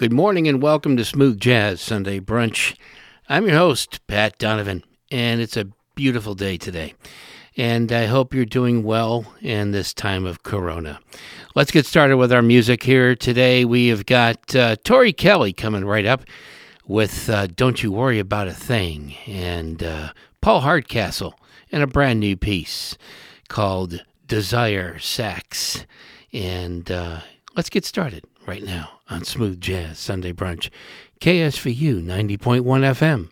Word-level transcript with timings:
Good 0.00 0.14
morning 0.14 0.48
and 0.48 0.62
welcome 0.62 0.96
to 0.96 1.04
Smooth 1.04 1.38
Jazz 1.38 1.78
Sunday 1.78 2.20
Brunch. 2.20 2.74
I'm 3.28 3.46
your 3.46 3.58
host, 3.58 4.00
Pat 4.06 4.38
Donovan, 4.38 4.82
and 5.10 5.42
it's 5.42 5.58
a 5.58 5.68
beautiful 5.94 6.34
day 6.34 6.56
today. 6.56 6.94
And 7.54 7.92
I 7.92 8.06
hope 8.06 8.32
you're 8.32 8.46
doing 8.46 8.82
well 8.82 9.26
in 9.42 9.72
this 9.72 9.92
time 9.92 10.24
of 10.24 10.42
Corona. 10.42 11.00
Let's 11.54 11.70
get 11.70 11.84
started 11.84 12.16
with 12.16 12.32
our 12.32 12.40
music 12.40 12.82
here. 12.82 13.14
Today 13.14 13.66
we 13.66 13.88
have 13.88 14.06
got 14.06 14.56
uh, 14.56 14.76
Tori 14.84 15.12
Kelly 15.12 15.52
coming 15.52 15.84
right 15.84 16.06
up 16.06 16.22
with 16.86 17.28
uh, 17.28 17.48
Don't 17.48 17.82
You 17.82 17.92
Worry 17.92 18.18
About 18.18 18.48
a 18.48 18.54
Thing, 18.54 19.14
and 19.26 19.82
uh, 19.82 20.14
Paul 20.40 20.62
Hardcastle 20.62 21.38
and 21.70 21.82
a 21.82 21.86
brand 21.86 22.20
new 22.20 22.38
piece 22.38 22.96
called 23.48 24.02
Desire 24.26 24.98
Sax. 24.98 25.84
And 26.32 26.90
uh, 26.90 27.20
let's 27.54 27.68
get 27.68 27.84
started 27.84 28.24
right 28.46 28.62
now 28.62 28.99
on 29.10 29.24
Smooth 29.24 29.60
Jazz 29.60 29.98
Sunday 29.98 30.32
Brunch, 30.32 30.70
KSVU 31.20 32.02
90.1 32.02 32.62
FM. 32.62 33.28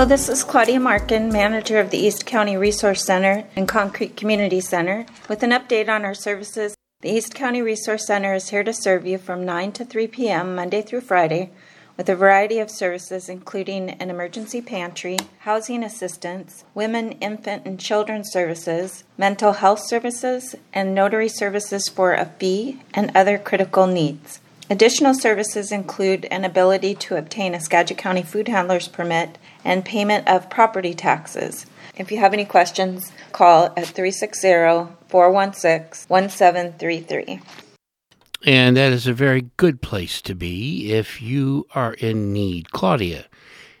Hello, 0.00 0.08
this 0.08 0.30
is 0.30 0.44
Claudia 0.44 0.80
Markin, 0.80 1.30
manager 1.30 1.78
of 1.78 1.90
the 1.90 1.98
East 1.98 2.24
County 2.24 2.56
Resource 2.56 3.04
Center 3.04 3.44
and 3.54 3.68
Concrete 3.68 4.16
Community 4.16 4.58
Center, 4.58 5.04
with 5.28 5.42
an 5.42 5.50
update 5.50 5.90
on 5.90 6.06
our 6.06 6.14
services. 6.14 6.74
The 7.02 7.10
East 7.10 7.34
County 7.34 7.60
Resource 7.60 8.06
Center 8.06 8.32
is 8.32 8.48
here 8.48 8.64
to 8.64 8.72
serve 8.72 9.06
you 9.06 9.18
from 9.18 9.44
9 9.44 9.72
to 9.72 9.84
3 9.84 10.06
p.m. 10.06 10.54
Monday 10.54 10.80
through 10.80 11.02
Friday 11.02 11.50
with 11.98 12.08
a 12.08 12.16
variety 12.16 12.60
of 12.60 12.70
services 12.70 13.28
including 13.28 13.90
an 13.90 14.08
emergency 14.08 14.62
pantry, 14.62 15.18
housing 15.40 15.84
assistance, 15.84 16.64
women, 16.74 17.12
infant, 17.20 17.66
and 17.66 17.78
children's 17.78 18.32
services, 18.32 19.04
mental 19.18 19.52
health 19.52 19.80
services, 19.80 20.54
and 20.72 20.94
notary 20.94 21.28
services 21.28 21.90
for 21.90 22.14
a 22.14 22.24
fee 22.24 22.80
and 22.94 23.12
other 23.14 23.36
critical 23.36 23.86
needs. 23.86 24.40
Additional 24.70 25.14
services 25.14 25.72
include 25.72 26.26
an 26.26 26.44
ability 26.44 26.94
to 26.94 27.16
obtain 27.16 27.54
a 27.54 27.60
Skagit 27.60 27.98
County 27.98 28.22
Food 28.22 28.46
Handler's 28.46 28.86
Permit 28.86 29.36
and 29.64 29.84
payment 29.84 30.28
of 30.28 30.50
property 30.50 30.94
taxes. 30.94 31.66
If 31.96 32.10
you 32.10 32.18
have 32.18 32.32
any 32.32 32.44
questions, 32.44 33.12
call 33.32 33.66
at 33.76 33.86
360 33.86 34.94
416 35.08 36.08
1733. 36.08 37.40
And 38.46 38.76
that 38.76 38.92
is 38.92 39.06
a 39.06 39.12
very 39.12 39.50
good 39.58 39.82
place 39.82 40.22
to 40.22 40.34
be 40.34 40.92
if 40.92 41.20
you 41.20 41.66
are 41.74 41.92
in 41.94 42.32
need. 42.32 42.70
Claudia 42.72 43.26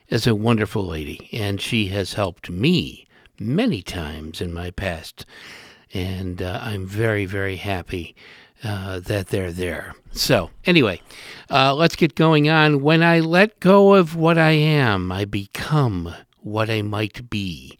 is 0.08 0.26
a 0.26 0.34
wonderful 0.34 0.84
lady, 0.84 1.30
and 1.32 1.60
she 1.60 1.86
has 1.86 2.14
helped 2.14 2.50
me 2.50 3.06
many 3.38 3.80
times 3.80 4.42
in 4.42 4.52
my 4.52 4.70
past. 4.70 5.24
And 5.94 6.42
uh, 6.42 6.60
I'm 6.62 6.86
very, 6.86 7.24
very 7.24 7.56
happy 7.56 8.14
uh, 8.62 9.00
that 9.00 9.28
they're 9.28 9.52
there. 9.52 9.94
So, 10.12 10.50
anyway, 10.64 11.00
uh, 11.50 11.74
let's 11.74 11.96
get 11.96 12.14
going 12.14 12.48
on. 12.48 12.82
When 12.82 13.02
I 13.02 13.20
let 13.20 13.60
go 13.60 13.94
of 13.94 14.16
what 14.16 14.38
I 14.38 14.52
am, 14.52 15.12
I 15.12 15.24
become 15.24 16.14
what 16.40 16.70
I 16.70 16.82
might 16.82 17.30
be. 17.30 17.78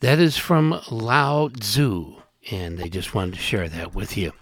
That 0.00 0.18
is 0.18 0.36
from 0.36 0.80
Lao 0.90 1.48
Tzu, 1.48 2.16
and 2.50 2.80
I 2.80 2.88
just 2.88 3.14
wanted 3.14 3.34
to 3.34 3.40
share 3.40 3.68
that 3.68 3.94
with 3.94 4.16
you. 4.16 4.32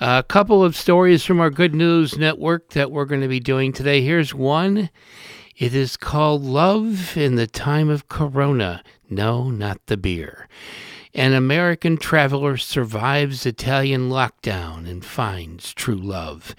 A 0.00 0.24
couple 0.26 0.62
of 0.62 0.76
stories 0.76 1.24
from 1.24 1.40
our 1.40 1.50
Good 1.50 1.74
News 1.74 2.18
Network 2.18 2.70
that 2.70 2.90
we're 2.90 3.04
going 3.06 3.22
to 3.22 3.28
be 3.28 3.40
doing 3.40 3.72
today. 3.72 4.02
Here's 4.02 4.34
one. 4.34 4.90
It 5.56 5.74
is 5.74 5.96
called 5.96 6.44
Love 6.44 7.16
in 7.16 7.36
the 7.36 7.46
Time 7.46 7.88
of 7.88 8.08
Corona. 8.08 8.82
No, 9.08 9.48
not 9.48 9.78
the 9.86 9.96
beer. 9.96 10.48
An 11.16 11.32
American 11.32 11.96
traveler 11.96 12.58
survives 12.58 13.46
Italian 13.46 14.10
lockdown 14.10 14.86
and 14.86 15.02
finds 15.02 15.72
true 15.72 15.96
love. 15.96 16.54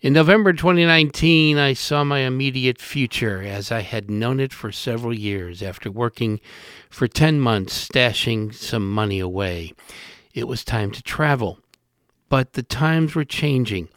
In 0.00 0.12
November 0.12 0.52
2019, 0.52 1.56
I 1.56 1.74
saw 1.74 2.02
my 2.02 2.18
immediate 2.18 2.80
future 2.80 3.40
as 3.42 3.70
I 3.70 3.82
had 3.82 4.10
known 4.10 4.40
it 4.40 4.52
for 4.52 4.72
several 4.72 5.14
years 5.14 5.62
after 5.62 5.88
working 5.88 6.40
for 6.90 7.06
10 7.06 7.38
months 7.38 7.88
stashing 7.88 8.52
some 8.52 8.92
money 8.92 9.20
away. 9.20 9.72
It 10.34 10.48
was 10.48 10.64
time 10.64 10.90
to 10.90 11.02
travel. 11.04 11.60
But 12.28 12.54
the 12.54 12.64
times 12.64 13.14
were 13.14 13.24
changing. 13.24 13.88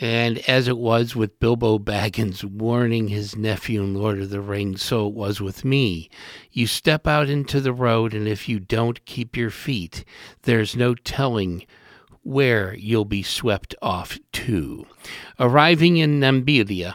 And 0.00 0.38
as 0.48 0.66
it 0.66 0.76
was 0.76 1.14
with 1.14 1.38
Bilbo 1.38 1.78
Baggins 1.78 2.42
warning 2.42 3.08
his 3.08 3.36
nephew 3.36 3.82
in 3.82 3.94
Lord 3.94 4.20
of 4.20 4.30
the 4.30 4.40
Rings, 4.40 4.82
so 4.82 5.06
it 5.06 5.14
was 5.14 5.40
with 5.40 5.64
me. 5.64 6.10
You 6.50 6.66
step 6.66 7.06
out 7.06 7.28
into 7.28 7.60
the 7.60 7.72
road, 7.72 8.12
and 8.12 8.26
if 8.26 8.48
you 8.48 8.58
don't 8.58 9.04
keep 9.04 9.36
your 9.36 9.50
feet, 9.50 10.04
there's 10.42 10.74
no 10.74 10.94
telling 10.94 11.64
where 12.22 12.74
you'll 12.74 13.04
be 13.04 13.22
swept 13.22 13.74
off 13.80 14.18
to. 14.32 14.86
Arriving 15.38 15.98
in 15.98 16.18
Namibia 16.18 16.94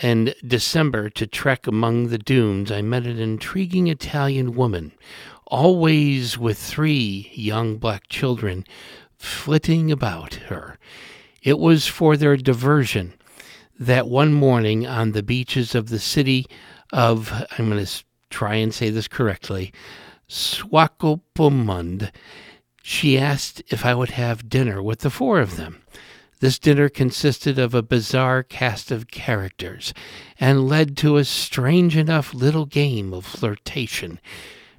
in 0.00 0.32
December 0.46 1.10
to 1.10 1.26
trek 1.26 1.66
among 1.66 2.08
the 2.08 2.18
dunes, 2.18 2.72
I 2.72 2.80
met 2.80 3.04
an 3.04 3.18
intriguing 3.18 3.88
Italian 3.88 4.54
woman, 4.54 4.92
always 5.46 6.38
with 6.38 6.56
three 6.56 7.30
young 7.34 7.76
black 7.76 8.08
children 8.08 8.64
flitting 9.18 9.92
about 9.92 10.34
her. 10.34 10.78
It 11.42 11.58
was 11.58 11.86
for 11.86 12.16
their 12.16 12.36
diversion 12.36 13.14
that 13.78 14.08
one 14.08 14.32
morning 14.32 14.86
on 14.86 15.12
the 15.12 15.22
beaches 15.22 15.74
of 15.74 15.88
the 15.88 15.98
city 15.98 16.46
of, 16.92 17.32
I'm 17.58 17.70
going 17.70 17.84
to 17.84 18.04
try 18.28 18.56
and 18.56 18.74
say 18.74 18.90
this 18.90 19.08
correctly, 19.08 19.72
Swakopmund, 20.28 22.10
she 22.82 23.18
asked 23.18 23.62
if 23.68 23.84
I 23.86 23.94
would 23.94 24.10
have 24.10 24.48
dinner 24.48 24.82
with 24.82 25.00
the 25.00 25.10
four 25.10 25.40
of 25.40 25.56
them. 25.56 25.82
This 26.40 26.58
dinner 26.58 26.88
consisted 26.88 27.58
of 27.58 27.74
a 27.74 27.82
bizarre 27.82 28.42
cast 28.42 28.90
of 28.90 29.10
characters 29.10 29.92
and 30.38 30.68
led 30.68 30.96
to 30.98 31.16
a 31.16 31.24
strange 31.24 31.96
enough 31.96 32.32
little 32.32 32.64
game 32.66 33.12
of 33.12 33.26
flirtation 33.26 34.20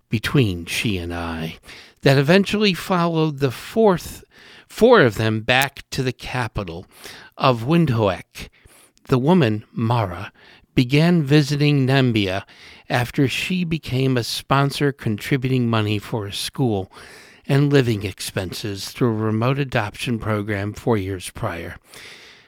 between 0.09 0.65
she 0.65 0.97
and 0.97 1.13
I 1.13 1.57
that 2.01 2.17
eventually 2.17 2.73
followed 2.73 3.39
the 3.39 3.51
fourth 3.51 4.23
four 4.71 5.01
of 5.01 5.15
them 5.15 5.41
back 5.41 5.83
to 5.91 6.01
the 6.01 6.13
capital 6.13 6.85
of 7.37 7.63
Windhoek. 7.65 8.47
The 9.09 9.19
woman, 9.19 9.65
Mara, 9.73 10.31
began 10.73 11.21
visiting 11.21 11.85
Namibia 11.85 12.43
after 12.89 13.27
she 13.27 13.65
became 13.65 14.15
a 14.15 14.23
sponsor 14.23 14.93
contributing 14.93 15.69
money 15.69 15.99
for 15.99 16.25
a 16.25 16.33
school 16.33 16.89
and 17.45 17.71
living 17.71 18.03
expenses 18.03 18.89
through 18.89 19.09
a 19.09 19.25
remote 19.25 19.59
adoption 19.59 20.17
program 20.17 20.73
four 20.73 20.97
years 20.97 21.29
prior. 21.29 21.75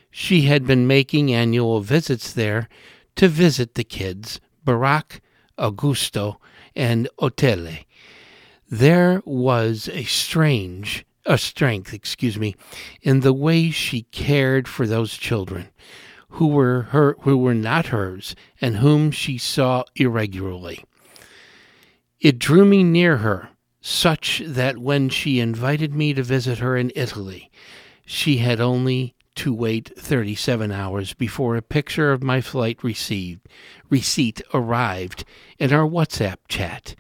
She 0.09 0.43
had 0.43 0.65
been 0.65 0.87
making 0.87 1.33
annual 1.33 1.81
visits 1.81 2.31
there 2.31 2.69
to 3.17 3.27
visit 3.27 3.75
the 3.75 3.83
kids, 3.83 4.39
Barack, 4.65 5.19
Augusto, 5.59 6.37
and 6.73 7.09
Otele. 7.19 7.85
There 8.69 9.21
was 9.25 9.89
a 9.89 10.05
strange, 10.05 11.05
a 11.25 11.37
strength, 11.37 11.93
excuse 11.93 12.37
me, 12.37 12.55
in 13.01 13.21
the 13.21 13.33
way 13.33 13.69
she 13.69 14.03
cared 14.03 14.67
for 14.67 14.85
those 14.85 15.17
children 15.17 15.69
who 16.29 16.47
were 16.47 16.83
her 16.89 17.15
who 17.21 17.37
were 17.37 17.53
not 17.53 17.87
hers 17.87 18.35
and 18.59 18.77
whom 18.77 19.11
she 19.11 19.37
saw 19.37 19.83
irregularly. 19.95 20.83
It 22.19 22.39
drew 22.39 22.65
me 22.65 22.83
near 22.83 23.17
her, 23.17 23.49
such 23.81 24.41
that 24.45 24.77
when 24.77 25.09
she 25.09 25.39
invited 25.39 25.93
me 25.93 26.13
to 26.13 26.23
visit 26.23 26.59
her 26.59 26.75
in 26.75 26.91
Italy, 26.95 27.51
she 28.05 28.37
had 28.37 28.59
only 28.59 29.13
to 29.35 29.53
wait 29.53 29.91
37 29.97 30.71
hours 30.71 31.13
before 31.13 31.55
a 31.55 31.61
picture 31.61 32.11
of 32.11 32.23
my 32.23 32.39
flight 32.39 32.83
received, 32.83 33.41
receipt 33.89 34.41
arrived 34.53 35.25
in 35.59 35.73
our 35.73 35.87
WhatsApp 35.87 36.37
chat. 36.47 36.95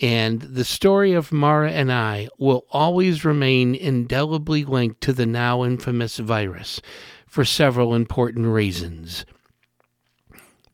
And 0.00 0.40
the 0.40 0.64
story 0.64 1.12
of 1.12 1.32
Mara 1.32 1.70
and 1.70 1.92
I 1.92 2.28
will 2.38 2.66
always 2.70 3.24
remain 3.24 3.74
indelibly 3.74 4.64
linked 4.64 5.00
to 5.02 5.12
the 5.12 5.26
now 5.26 5.64
infamous 5.64 6.18
virus 6.18 6.80
for 7.26 7.44
several 7.44 7.94
important 7.94 8.46
reasons. 8.46 9.24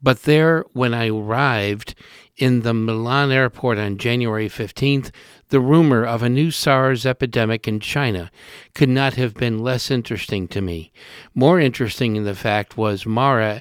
But 0.03 0.23
there, 0.23 0.65
when 0.73 0.95
I 0.95 1.09
arrived 1.09 1.95
in 2.37 2.61
the 2.61 2.73
Milan 2.73 3.31
airport 3.31 3.77
on 3.77 3.99
January 3.99 4.49
15th, 4.49 5.11
the 5.49 5.61
rumor 5.61 6.07
of 6.07 6.23
a 6.23 6.29
new 6.31 6.51
SARS 6.51 7.05
epidemic 7.05 7.69
in 7.69 7.81
China 7.81 8.31
could 8.75 8.89
not 8.89 9.15
have 9.15 9.35
been 9.35 9.59
less 9.59 9.91
interesting 9.91 10.49
to 10.49 10.63
me. 10.63 10.91
More 11.35 11.61
interesting 11.61 12.17
in 12.17 12.25
the 12.25 12.35
fact 12.35 12.79
was 12.79 13.05
Mara, 13.05 13.61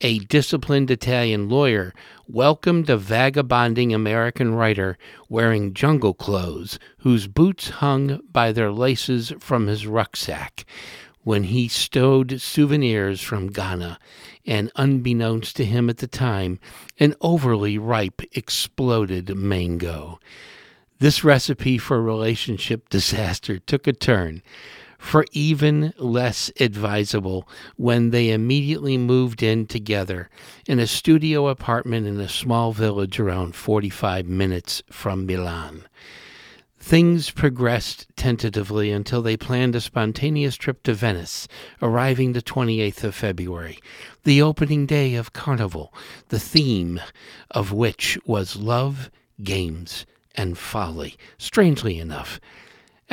a 0.00 0.20
disciplined 0.20 0.90
Italian 0.90 1.48
lawyer, 1.48 1.92
welcomed 2.26 2.88
a 2.88 2.96
vagabonding 2.96 3.92
American 3.92 4.54
writer 4.54 4.96
wearing 5.28 5.74
jungle 5.74 6.14
clothes, 6.14 6.78
whose 6.98 7.26
boots 7.26 7.70
hung 7.70 8.20
by 8.30 8.52
their 8.52 8.72
laces 8.72 9.32
from 9.38 9.66
his 9.66 9.86
rucksack 9.86 10.64
when 11.24 11.44
he 11.44 11.66
stowed 11.66 12.40
souvenirs 12.40 13.20
from 13.20 13.48
Ghana 13.48 13.98
and, 14.46 14.70
unbeknownst 14.76 15.56
to 15.56 15.64
him 15.64 15.88
at 15.88 15.98
the 15.98 16.06
time, 16.06 16.60
an 17.00 17.14
overly 17.20 17.78
ripe 17.78 18.22
exploded 18.32 19.34
mango. 19.34 20.20
This 20.98 21.24
recipe 21.24 21.78
for 21.78 22.00
relationship 22.00 22.88
disaster 22.88 23.58
took 23.58 23.86
a 23.86 23.92
turn 23.92 24.42
for 25.04 25.26
even 25.32 25.92
less 25.98 26.50
advisable 26.58 27.46
when 27.76 28.08
they 28.08 28.30
immediately 28.30 28.96
moved 28.96 29.42
in 29.42 29.66
together 29.66 30.30
in 30.66 30.78
a 30.80 30.86
studio 30.86 31.46
apartment 31.48 32.06
in 32.06 32.18
a 32.18 32.28
small 32.28 32.72
village 32.72 33.20
around 33.20 33.54
45 33.54 34.26
minutes 34.26 34.82
from 34.90 35.26
Milan. 35.26 35.84
Things 36.78 37.30
progressed 37.30 38.06
tentatively 38.16 38.90
until 38.90 39.20
they 39.20 39.36
planned 39.36 39.76
a 39.76 39.80
spontaneous 39.82 40.56
trip 40.56 40.82
to 40.84 40.94
Venice, 40.94 41.48
arriving 41.82 42.32
the 42.32 42.42
28th 42.42 43.04
of 43.04 43.14
February, 43.14 43.78
the 44.24 44.40
opening 44.40 44.86
day 44.86 45.16
of 45.16 45.34
Carnival, 45.34 45.92
the 46.30 46.40
theme 46.40 46.98
of 47.50 47.72
which 47.72 48.18
was 48.24 48.56
love, 48.56 49.10
games, 49.42 50.06
and 50.34 50.56
folly, 50.56 51.14
strangely 51.36 51.98
enough. 51.98 52.40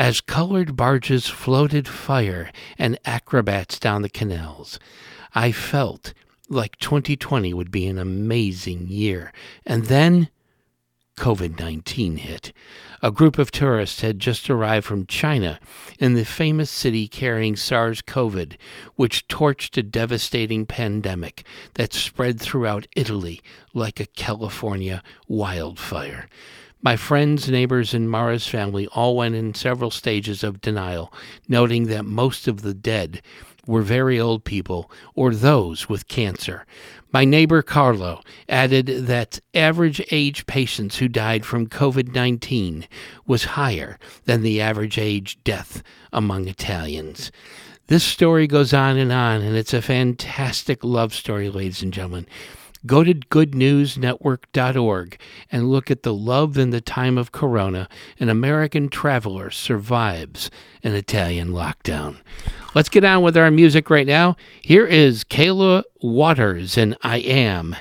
As 0.02 0.20
colored 0.20 0.76
barges 0.76 1.28
floated 1.28 1.88
fire 1.88 2.52
and 2.76 2.98
acrobats 3.06 3.78
down 3.78 4.02
the 4.02 4.10
canals, 4.10 4.80
I 5.36 5.52
felt 5.52 6.16
like 6.50 6.80
2020 6.80 7.54
would 7.54 7.70
be 7.70 7.86
an 7.86 8.00
amazing 8.00 8.88
year. 8.88 9.32
And 9.64 9.86
then 9.86 10.30
COVID 11.18 11.60
19 11.60 12.18
hit. 12.18 12.52
A 13.04 13.12
group 13.12 13.38
of 13.38 13.52
tourists 13.52 14.02
had 14.02 14.18
just 14.18 14.50
arrived 14.50 14.88
from 14.88 15.06
China 15.06 15.60
in 16.00 16.16
the 16.16 16.26
famous 16.26 16.72
city 16.72 17.08
carrying 17.08 17.56
SARS 17.56 18.02
CoV, 18.02 18.58
which 18.96 19.28
torched 19.28 19.78
a 19.78 19.84
devastating 19.84 20.66
pandemic 20.66 21.46
that 21.76 21.94
spread 21.94 22.42
throughout 22.42 22.88
Italy 22.96 23.40
like 23.76 24.00
a 24.00 24.08
California 24.08 25.04
wildfire. 25.28 26.28
My 26.84 26.96
friends, 26.96 27.48
neighbors, 27.48 27.94
and 27.94 28.10
Mara's 28.10 28.48
family 28.48 28.88
all 28.88 29.16
went 29.16 29.36
in 29.36 29.54
several 29.54 29.92
stages 29.92 30.44
of 30.44 30.62
denial, 30.62 31.14
noting 31.48 31.86
that 31.88 32.06
most 32.06 32.48
of 32.48 32.64
the 32.64 32.74
dead 32.74 33.22
were 33.68 33.84
very 33.84 34.20
old 34.20 34.44
people 34.44 34.90
or 35.14 35.36
those 35.36 35.88
with 35.88 36.08
cancer. 36.08 36.66
My 37.14 37.24
neighbor 37.24 37.62
Carlo 37.62 38.22
added 38.50 38.88
that 38.88 39.40
average 39.54 40.02
age 40.10 40.48
patients 40.48 40.98
who 40.98 41.08
died 41.08 41.46
from 41.46 41.68
COVID 41.68 42.16
19 42.16 42.88
was 43.28 43.44
higher 43.44 44.00
than 44.26 44.42
the 44.42 44.60
average 44.60 44.98
age 44.98 45.38
death 45.44 45.84
among 46.12 46.48
Italians. 46.48 47.32
This 47.88 48.04
story 48.04 48.48
goes 48.48 48.74
on 48.74 48.98
and 48.98 49.12
on, 49.12 49.42
and 49.42 49.56
it's 49.56 49.74
a 49.74 49.82
fantastic 49.84 50.84
love 50.84 51.14
story, 51.14 51.50
ladies 51.50 51.84
and 51.84 51.94
gentlemen. 51.94 52.26
Go 52.86 53.04
to 53.04 53.14
goodnewsnetwork.org 53.14 55.20
and 55.52 55.70
look 55.70 55.92
at 55.92 56.04
the 56.04 56.14
love 56.14 56.58
in 56.58 56.72
the 56.72 56.82
time 56.82 57.18
of 57.18 57.32
Corona. 57.32 57.88
An 58.20 58.30
American 58.30 58.90
traveler 58.90 59.52
survives 59.52 60.50
an 60.84 60.96
Italian 60.96 61.50
lockdown. 61.50 62.18
Let's 62.74 62.90
get 62.90 63.04
on 63.04 63.22
with 63.22 63.38
our 63.38 63.52
music 63.52 63.90
right 63.90 64.08
now. 64.08 64.36
Here 64.62 64.86
is 64.86 65.24
Kayla 65.24 65.84
Waters 66.02 66.78
and 66.78 66.98
I 67.04 67.18
Am, 67.18 67.76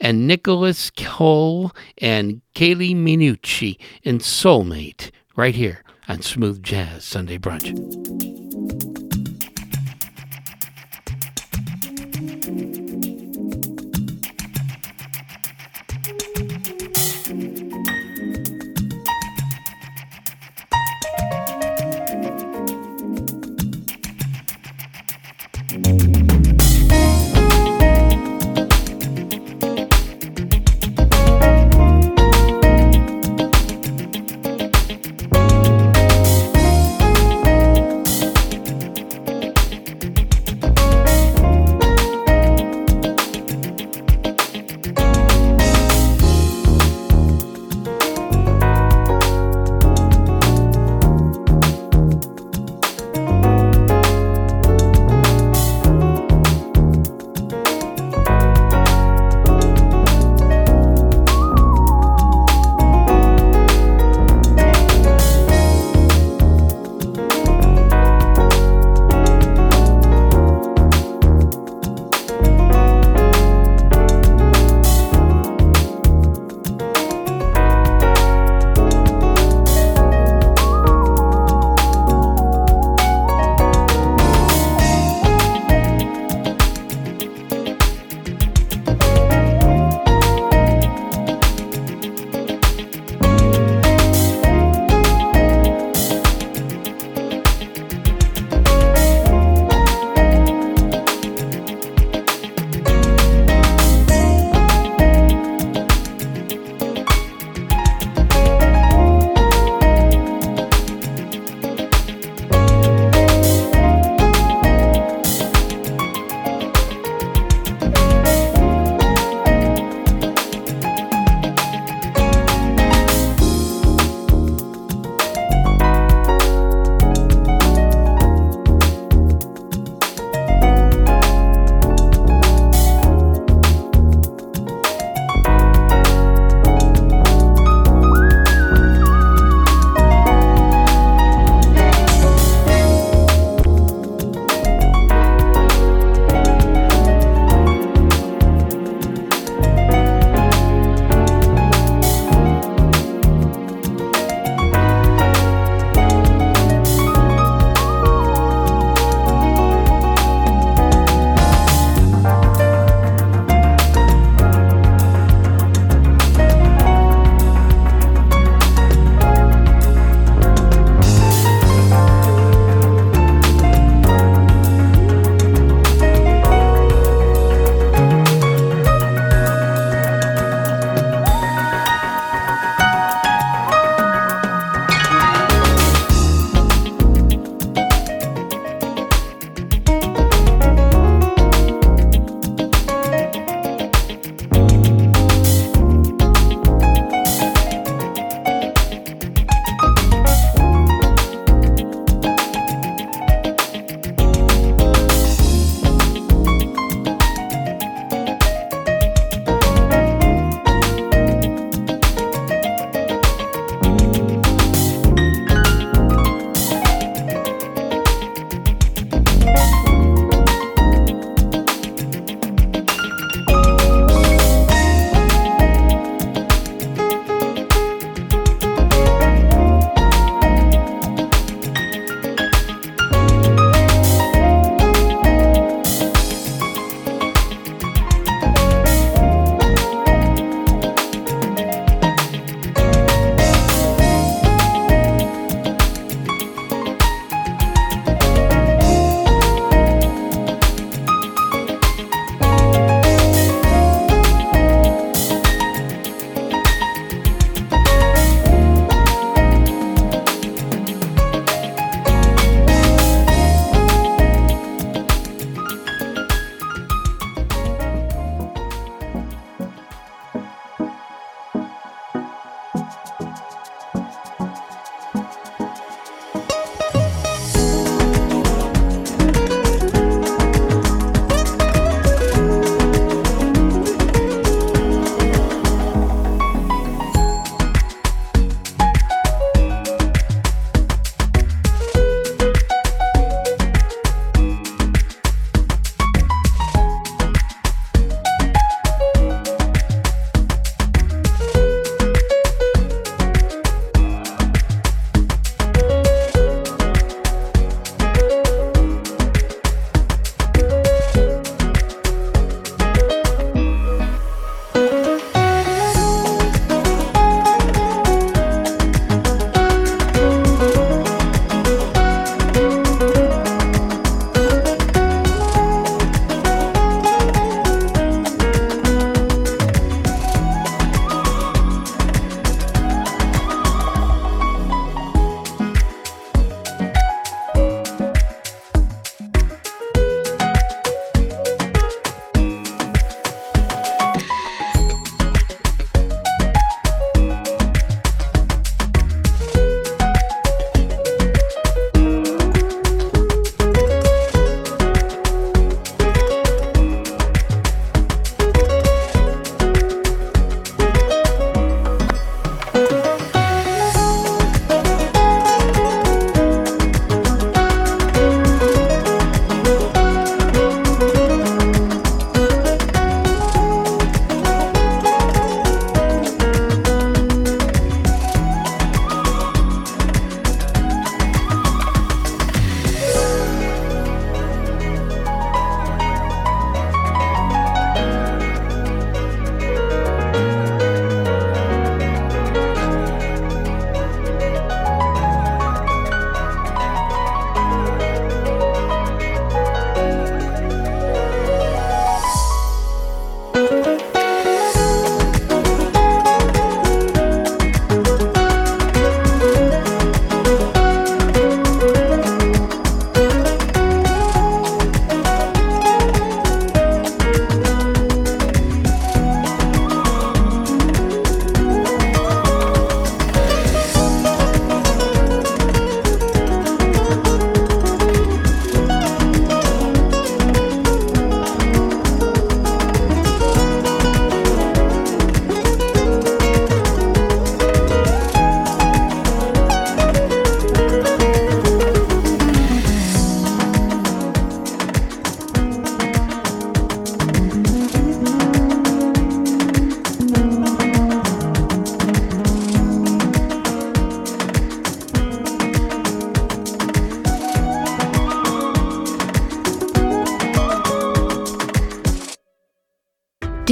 and 0.00 0.26
Nicholas 0.26 0.90
Cole 0.90 1.72
and 1.98 2.42
Chieli 2.54 2.94
Minucci 2.94 3.78
in 4.02 4.18
Soulmate, 4.18 5.10
right 5.34 5.54
here 5.54 5.82
on 6.08 6.22
Smooth 6.22 6.62
Jazz 6.62 7.04
Sunday 7.04 7.38
Brunch. 7.38 8.33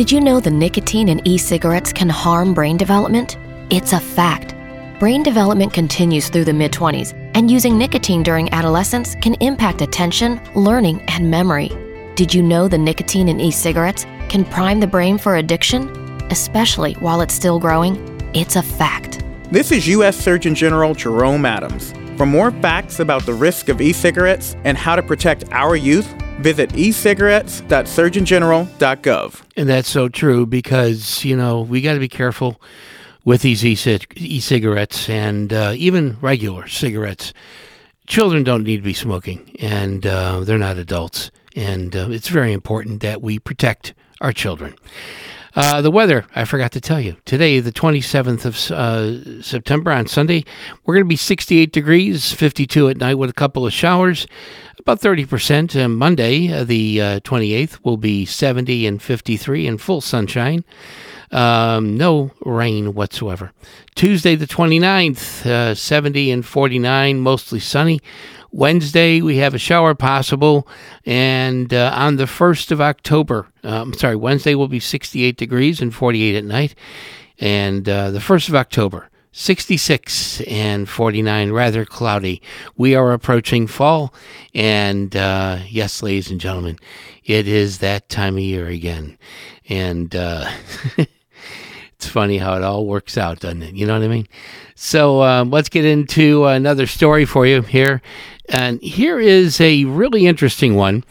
Did 0.03 0.11
you 0.11 0.21
know 0.21 0.41
the 0.41 0.51
nicotine 0.51 1.09
in 1.09 1.25
e 1.25 1.39
cigarettes 1.39 1.93
can 1.93 2.09
harm 2.09 2.55
brain 2.55 2.77
development? 2.77 3.39
It's 3.71 3.93
a 3.93 4.01
fact. 4.01 4.53
Brain 4.99 5.23
development 5.23 5.73
continues 5.73 6.29
through 6.29 6.45
the 6.45 6.53
mid 6.53 6.73
20s, 6.73 7.13
and 7.37 7.49
using 7.49 7.79
nicotine 7.79 8.25
during 8.25 8.53
adolescence 8.53 9.15
can 9.23 9.35
impact 9.35 9.81
attention, 9.81 10.41
learning, 10.57 11.03
and 11.03 11.31
memory. 11.31 11.71
Did 12.17 12.35
you 12.35 12.43
know 12.43 12.67
the 12.67 12.79
nicotine 12.79 13.29
in 13.29 13.39
e 13.39 13.53
cigarettes 13.53 14.05
can 14.29 14.45
prime 14.45 14.81
the 14.81 14.89
brain 14.89 15.19
for 15.19 15.37
addiction, 15.37 15.89
especially 16.33 16.95
while 16.95 17.21
it's 17.21 17.35
still 17.35 17.61
growing? 17.61 17.95
It's 18.35 18.57
a 18.57 18.63
fact. 18.63 19.23
This 19.53 19.71
is 19.71 19.87
U.S. 19.87 20.17
Surgeon 20.17 20.57
General 20.57 20.97
Jerome 20.97 21.47
Adams. 21.47 21.95
For 22.17 22.27
more 22.27 22.51
facts 22.51 22.99
about 22.99 23.25
the 23.25 23.35
risk 23.35 23.69
of 23.69 23.81
e 23.81 23.93
cigarettes 23.93 24.57
and 24.65 24.77
how 24.77 24.97
to 24.97 25.03
protect 25.05 25.45
our 25.53 25.77
youth, 25.77 26.13
visit 26.43 26.75
ecigarettes.surgeongeneral.gov. 26.75 29.43
And 29.57 29.69
that's 29.69 29.89
so 29.89 30.09
true 30.09 30.47
because, 30.47 31.25
you 31.25 31.37
know, 31.37 31.61
we 31.61 31.81
got 31.81 31.95
to 31.95 32.01
be 32.01 32.09
careful 32.09 32.61
with 33.25 33.43
these 33.43 33.65
e 33.65 34.41
cigarettes 34.41 35.09
and 35.09 35.53
uh, 35.53 35.75
even 35.77 36.17
regular 36.21 36.67
cigarettes. 36.69 37.33
Children 38.07 38.43
don't 38.43 38.65
need 38.65 38.79
to 38.79 38.83
be 38.83 38.95
smoking, 38.95 39.55
and 39.61 40.05
uh, 40.07 40.41
they're 40.41 40.59
not 40.59 40.77
adults. 40.77 41.31
And 41.55 41.95
uh, 41.95 42.09
it's 42.11 42.29
very 42.29 42.53
important 42.53 43.01
that 43.03 43.23
we 43.23 43.39
protect 43.39 43.95
our 44.21 44.33
children. 44.33 44.75
Uh, 45.55 45.83
the 45.83 45.91
weather, 45.91 46.25
I 46.35 46.47
forgot 46.47 46.73
to 46.73 46.81
tell 46.81 46.99
you. 46.99 47.17
Today, 47.27 47.61
the 47.61 47.73
27th 47.73 48.47
of 48.47 48.71
uh, 48.71 49.43
September 49.43 49.93
on 49.93 50.07
Sunday, 50.07 50.45
we're 50.85 50.95
going 50.95 51.05
to 51.05 51.09
be 51.09 51.17
68 51.17 51.73
degrees, 51.73 52.33
52 52.33 52.89
at 52.89 52.97
night 52.97 53.17
with 53.17 53.29
a 53.29 53.35
couple 53.35 53.67
of 53.67 53.73
showers, 53.73 54.27
about 54.83 55.01
30%. 55.01 55.75
And 55.75 55.97
Monday, 55.97 56.53
uh, 56.53 56.65
the 56.65 56.99
28th, 56.99 57.75
uh, 57.75 57.79
will 57.85 57.97
be 57.97 58.27
70 58.27 58.87
and 58.87 59.01
53 59.01 59.67
in 59.67 59.79
full 59.79 60.01
sunshine. 60.01 60.65
Um, 61.31 61.97
no 61.97 62.31
rain 62.45 62.93
whatsoever. 62.95 63.53
Tuesday, 63.95 64.35
the 64.35 64.47
29th, 64.47 65.47
uh, 65.47 65.75
70 65.75 66.31
and 66.31 66.45
49, 66.45 67.21
mostly 67.21 67.59
sunny. 67.59 68.01
Wednesday, 68.51 69.23
we 69.23 69.39
have 69.39 69.55
a 69.55 69.59
shower 69.59 69.95
possible. 69.95 70.69
And 71.07 71.73
uh, 71.73 71.93
on 71.97 72.17
the 72.17 72.27
1st 72.27 72.71
of 72.71 72.81
October, 72.83 73.49
uh, 73.65 73.81
I'm 73.83 73.95
sorry, 73.95 74.17
Wednesday 74.17 74.55
will 74.55 74.69
be 74.69 74.81
68 74.81 75.39
degrees 75.39 75.81
and 75.81 75.95
48 75.95 76.37
at 76.37 76.45
night. 76.45 76.75
And 77.39 77.89
uh, 77.89 78.11
the 78.11 78.19
1st 78.19 78.51
of 78.51 78.55
October, 78.55 79.09
66 79.33 80.43
and 80.43 80.89
49, 80.89 81.53
rather 81.53 81.85
cloudy. 81.85 82.43
We 82.77 82.95
are 82.95 83.13
approaching 83.13 83.67
fall. 83.67 84.15
And 84.55 85.17
uh, 85.17 85.61
yes, 85.69 86.03
ladies 86.03 86.31
and 86.31 86.41
gentlemen, 86.41 86.79
it 87.25 87.49
is 87.49 87.79
that 87.79 88.09
time 88.09 88.37
of 88.37 88.43
year 88.43 88.67
again. 88.67 89.19
And 89.69 90.15
uh, 90.15 90.51
it's 90.97 92.07
funny 92.07 92.39
how 92.39 92.55
it 92.55 92.63
all 92.63 92.87
works 92.87 93.17
out, 93.17 93.41
doesn't 93.41 93.63
it? 93.63 93.75
You 93.75 93.87
know 93.87 93.95
what 93.95 94.05
I 94.05 94.09
mean? 94.09 94.29
So 94.75 95.23
um, 95.23 95.51
let's 95.51 95.71
get 95.71 95.87
into 95.87 96.45
another 96.45 96.87
story 96.87 97.25
for 97.25 97.47
you 97.47 97.63
here. 97.63 98.03
And 98.51 98.83
here 98.83 99.19
is 99.19 99.61
a 99.61 99.85
really 99.87 100.27
interesting 100.27 100.75
one. 100.75 101.05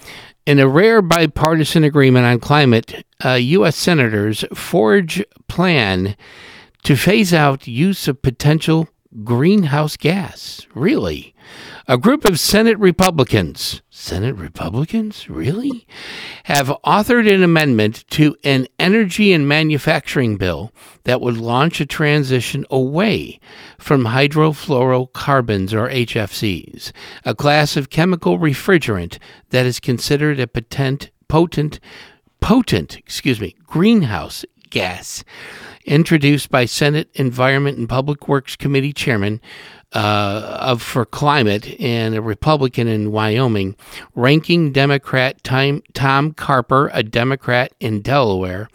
In 0.46 0.60
a 0.60 0.68
rare 0.68 1.02
bipartisan 1.02 1.84
agreement 1.84 2.26
on 2.26 2.40
climate, 2.40 3.06
uh, 3.24 3.34
U.S. 3.34 3.78
senators 3.78 4.44
forge 4.54 5.24
plan 5.48 6.16
to 6.84 6.96
phase 6.96 7.34
out 7.34 7.68
use 7.68 8.08
of 8.08 8.22
potential 8.22 8.88
greenhouse 9.24 9.98
gas. 9.98 10.66
Really? 10.74 11.36
A 11.88 11.98
group 11.98 12.24
of 12.24 12.40
Senate 12.40 12.80
Republicans, 12.80 13.82
Senate 13.90 14.36
Republicans, 14.36 15.30
really? 15.30 15.86
Have 16.44 16.68
authored 16.86 17.32
an 17.32 17.44
amendment 17.44 18.06
to 18.12 18.38
an 18.44 18.68
energy 18.80 19.34
and 19.34 19.48
manufacturing 19.48 20.38
bill 20.38 20.72
that 21.04 21.20
would 21.20 21.38
launch 21.38 21.82
a 21.82 21.86
transition 21.86 22.66
away 22.70 23.40
from 23.78 24.06
hydrofluorocarbons 24.06 25.74
or 25.74 25.90
HFCs, 25.90 26.92
a 27.26 27.36
class 27.36 27.76
of 27.76 27.90
chemical 27.90 28.40
refrigerant 28.40 29.18
that 29.50 29.66
is 29.66 29.80
considered 29.80 30.40
a 30.40 30.48
potent, 30.48 31.12
potent, 31.28 31.80
potent, 32.40 32.98
excuse 32.98 33.42
me, 33.42 33.56
greenhouse 33.66 34.46
gas 34.70 35.26
introduced 35.86 36.50
by 36.50 36.66
Senate 36.66 37.10
Environment 37.14 37.78
and 37.78 37.90
Public 37.90 38.28
Works 38.28 38.56
Committee 38.56 38.94
Chairman 38.94 39.42
uh, 39.94 40.58
of 40.60 40.82
for 40.82 41.06
climate 41.06 41.80
and 41.80 42.16
a 42.16 42.22
Republican 42.22 42.88
in 42.88 43.12
Wyoming, 43.12 43.76
ranking 44.16 44.72
Democrat 44.72 45.44
Tom, 45.44 45.84
Tom 45.94 46.34
Carper, 46.34 46.90
a 46.94 47.04
Democrat 47.04 47.74
in 47.80 48.02
Delaware, 48.02 48.70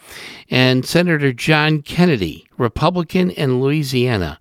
and 0.50 0.84
Senator 0.84 1.32
John 1.32 1.82
Kennedy, 1.82 2.46
Republican 2.58 3.30
in 3.30 3.60
Louisiana. 3.60 4.38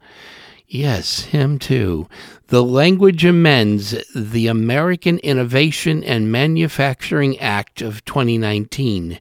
Yes, 0.68 1.22
him 1.26 1.60
too. 1.60 2.08
The 2.48 2.64
language 2.64 3.24
amends 3.24 3.96
the 4.14 4.48
American 4.48 5.20
Innovation 5.20 6.04
and 6.04 6.32
Manufacturing 6.32 7.40
Act 7.40 7.82
of 7.82 8.04
2019 8.06 9.20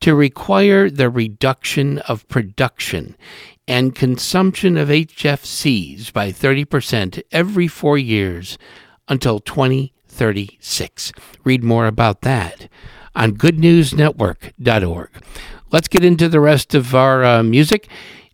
to 0.00 0.14
require 0.14 0.88
the 0.90 1.10
reduction 1.10 1.98
of 2.00 2.26
production 2.28 3.16
and 3.68 3.94
consumption 3.94 4.76
of 4.76 4.88
HFCs 4.88 6.12
by 6.12 6.32
30% 6.32 7.22
every 7.30 7.68
four 7.68 7.98
years 7.98 8.58
until 9.08 9.38
2036. 9.40 11.12
Read 11.44 11.62
more 11.62 11.86
about 11.86 12.22
that 12.22 12.68
on 13.14 13.36
goodnewsnetwork.org. 13.36 15.10
Let's 15.70 15.88
get 15.88 16.04
into 16.04 16.28
the 16.28 16.40
rest 16.40 16.74
of 16.74 16.94
our 16.94 17.24
uh, 17.24 17.42
music. 17.42 17.88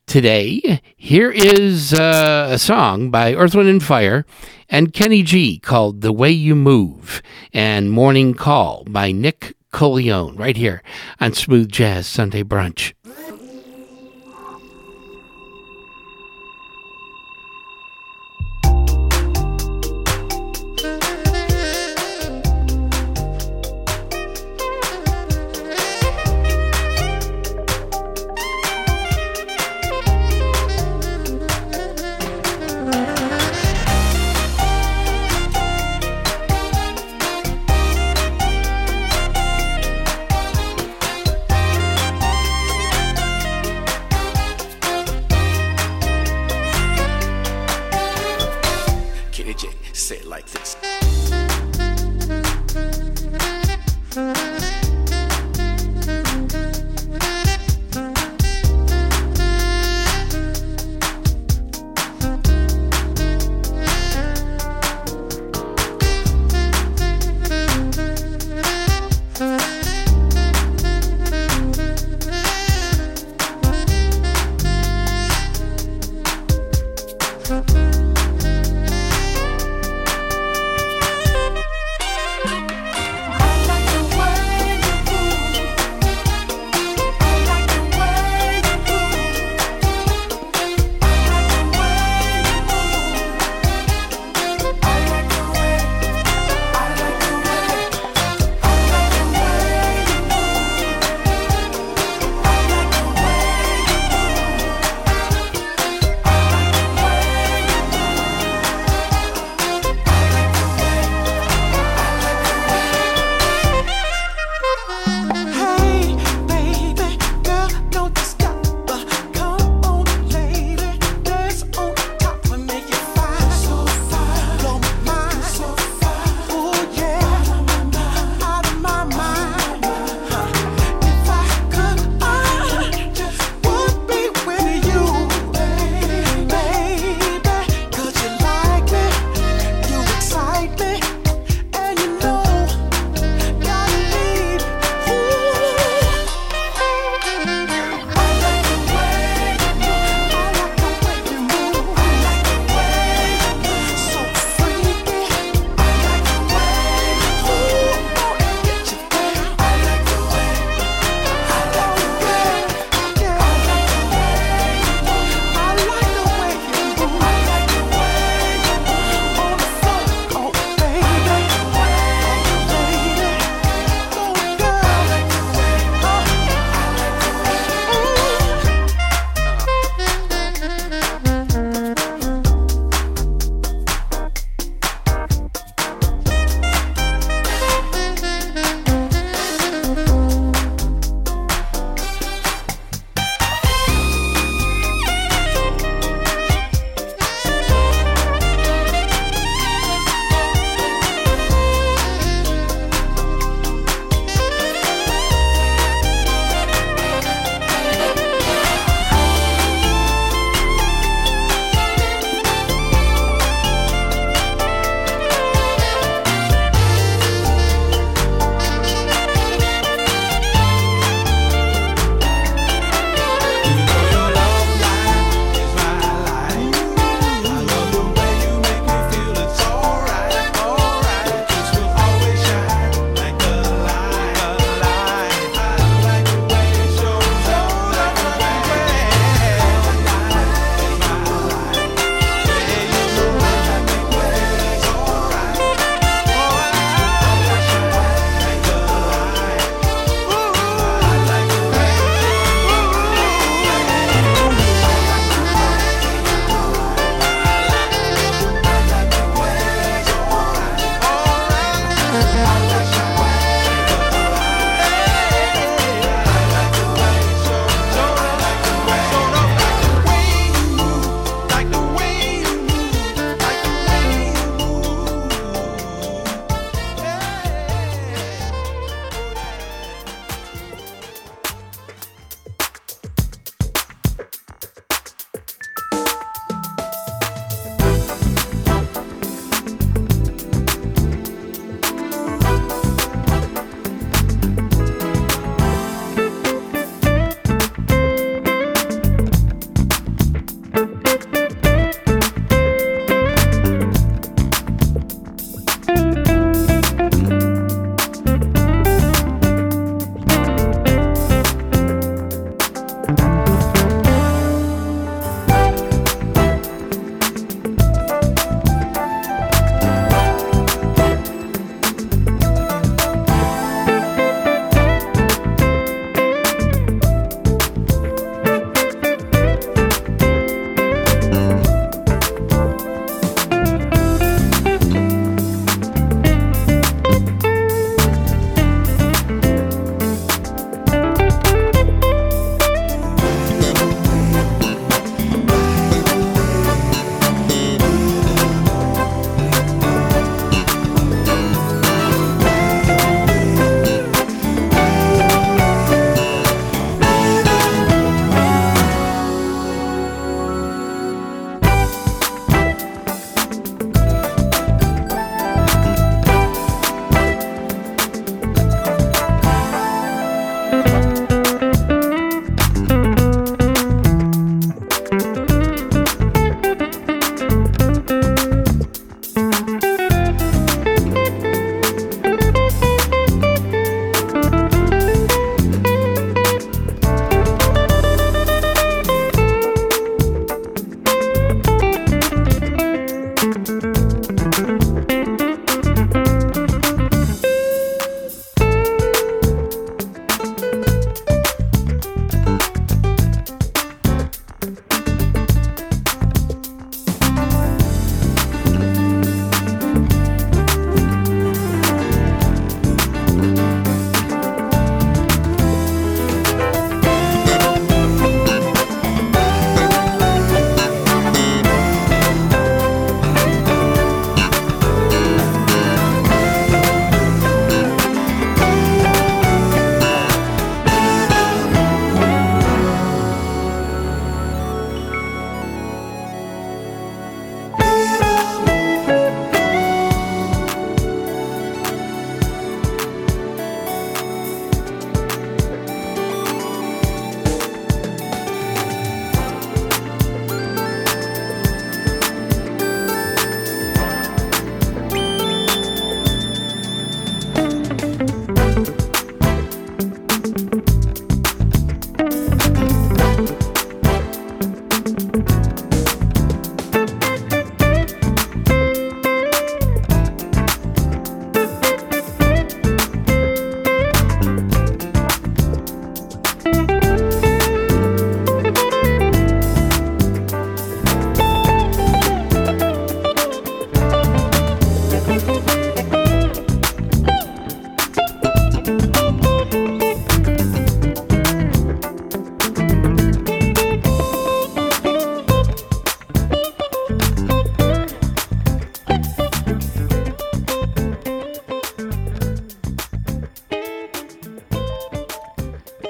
Today, 0.06 0.80
here 0.96 1.32
is 1.32 1.92
uh, 1.92 2.48
a 2.52 2.58
song 2.58 3.10
by 3.10 3.34
Earth, 3.34 3.56
Wind, 3.56 3.68
and 3.68 3.82
Fire 3.82 4.24
and 4.68 4.92
Kenny 4.92 5.22
G 5.24 5.58
called 5.58 6.00
The 6.00 6.12
Way 6.12 6.30
You 6.30 6.54
Move 6.54 7.22
and 7.52 7.90
Morning 7.90 8.32
Call 8.32 8.84
by 8.84 9.10
Nick 9.10 9.55
Colionne 9.76 10.38
right 10.38 10.56
here 10.56 10.82
on 11.20 11.34
Smooth 11.34 11.70
Jazz 11.70 12.06
Sunday 12.06 12.42
Brunch. 12.42 12.95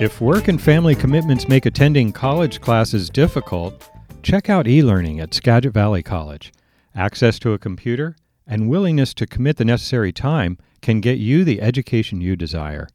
If 0.06 0.20
work 0.20 0.46
and 0.46 0.62
family 0.62 0.94
commitments 0.94 1.48
make 1.48 1.66
attending 1.66 2.12
college 2.12 2.60
classes 2.60 3.10
difficult, 3.10 3.90
check 4.22 4.48
out 4.48 4.68
e 4.68 4.80
learning 4.80 5.18
at 5.18 5.34
Skagit 5.34 5.72
Valley 5.72 6.04
College. 6.04 6.52
Access 6.94 7.40
to 7.40 7.54
a 7.54 7.58
computer 7.58 8.14
and 8.46 8.68
willingness 8.68 9.12
to 9.14 9.26
commit 9.26 9.56
the 9.56 9.64
necessary 9.64 10.12
time 10.12 10.58
can 10.80 11.00
get 11.00 11.18
you 11.18 11.42
the 11.42 11.60
education 11.60 12.20
you 12.20 12.36
desire. 12.36 12.86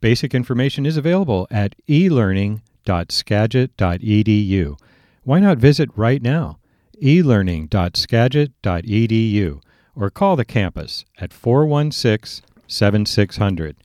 Basic 0.00 0.36
information 0.36 0.86
is 0.86 0.96
available 0.96 1.48
at 1.50 1.74
elearning.skagit.edu. 1.88 4.78
Why 5.24 5.40
not 5.40 5.58
visit 5.58 5.90
right 5.96 6.22
now? 6.22 6.58
elearning.skagit.edu 7.00 9.60
or 9.96 10.10
call 10.10 10.36
the 10.36 10.44
campus 10.44 11.04
at 11.18 11.32
416 11.32 12.46
7600. 12.68 13.76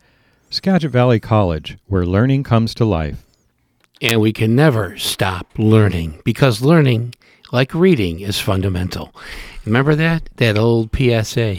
Skagit 0.50 0.92
Valley 0.92 1.20
College, 1.20 1.78
where 1.88 2.06
learning 2.06 2.44
comes 2.44 2.74
to 2.76 2.86
life. 2.86 3.26
And 4.02 4.22
we 4.22 4.32
can 4.32 4.56
never 4.56 4.98
stop 4.98 5.48
learning 5.58 6.22
because 6.24 6.62
learning, 6.62 7.16
like 7.52 7.74
reading, 7.74 8.22
is 8.22 8.40
fundamental. 8.40 9.14
Remember 9.66 9.94
that? 9.96 10.30
That 10.38 10.58
old 10.58 10.96
PSA. 10.96 11.58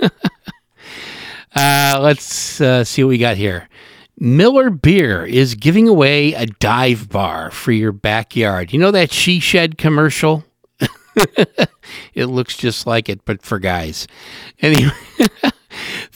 uh, 1.56 1.98
let's 2.00 2.60
uh, 2.60 2.84
see 2.84 3.04
what 3.04 3.08
we 3.08 3.18
got 3.18 3.38
here. 3.38 3.68
Miller 4.18 4.68
Beer 4.68 5.24
is 5.24 5.54
giving 5.54 5.88
away 5.88 6.34
a 6.34 6.46
dive 6.46 7.08
bar 7.08 7.50
for 7.50 7.72
your 7.72 7.92
backyard. 7.92 8.72
You 8.72 8.78
know 8.78 8.90
that 8.90 9.12
She 9.12 9.40
Shed 9.40 9.78
commercial? 9.78 10.44
it 12.14 12.26
looks 12.26 12.56
just 12.56 12.86
like 12.86 13.08
it, 13.08 13.24
but 13.24 13.40
for 13.42 13.58
guys. 13.58 14.06
Anyway. 14.60 14.92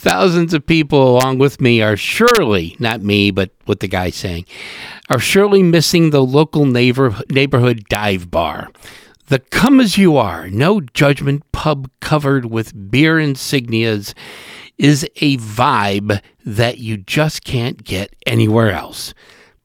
Thousands 0.01 0.55
of 0.55 0.64
people, 0.64 1.11
along 1.11 1.40
with 1.40 1.61
me, 1.61 1.82
are 1.82 1.94
surely, 1.94 2.74
not 2.78 3.03
me, 3.03 3.30
but 3.30 3.51
what 3.66 3.80
the 3.80 3.86
guy's 3.86 4.16
saying, 4.16 4.46
are 5.11 5.18
surely 5.18 5.62
missing 5.62 6.09
the 6.09 6.24
local 6.24 6.64
neighbor, 6.64 7.14
neighborhood 7.28 7.84
dive 7.90 8.30
bar. 8.30 8.70
The 9.26 9.40
come 9.40 9.78
as 9.78 9.98
you 9.98 10.16
are, 10.16 10.48
no 10.48 10.80
judgment 10.80 11.42
pub 11.53 11.90
covered 12.01 12.46
with 12.46 12.90
beer 12.90 13.16
insignias 13.16 14.14
is 14.78 15.05
a 15.16 15.36
vibe 15.36 16.22
that 16.46 16.78
you 16.78 16.96
just 16.96 17.44
can't 17.44 17.84
get 17.84 18.16
anywhere 18.24 18.70
else. 18.70 19.12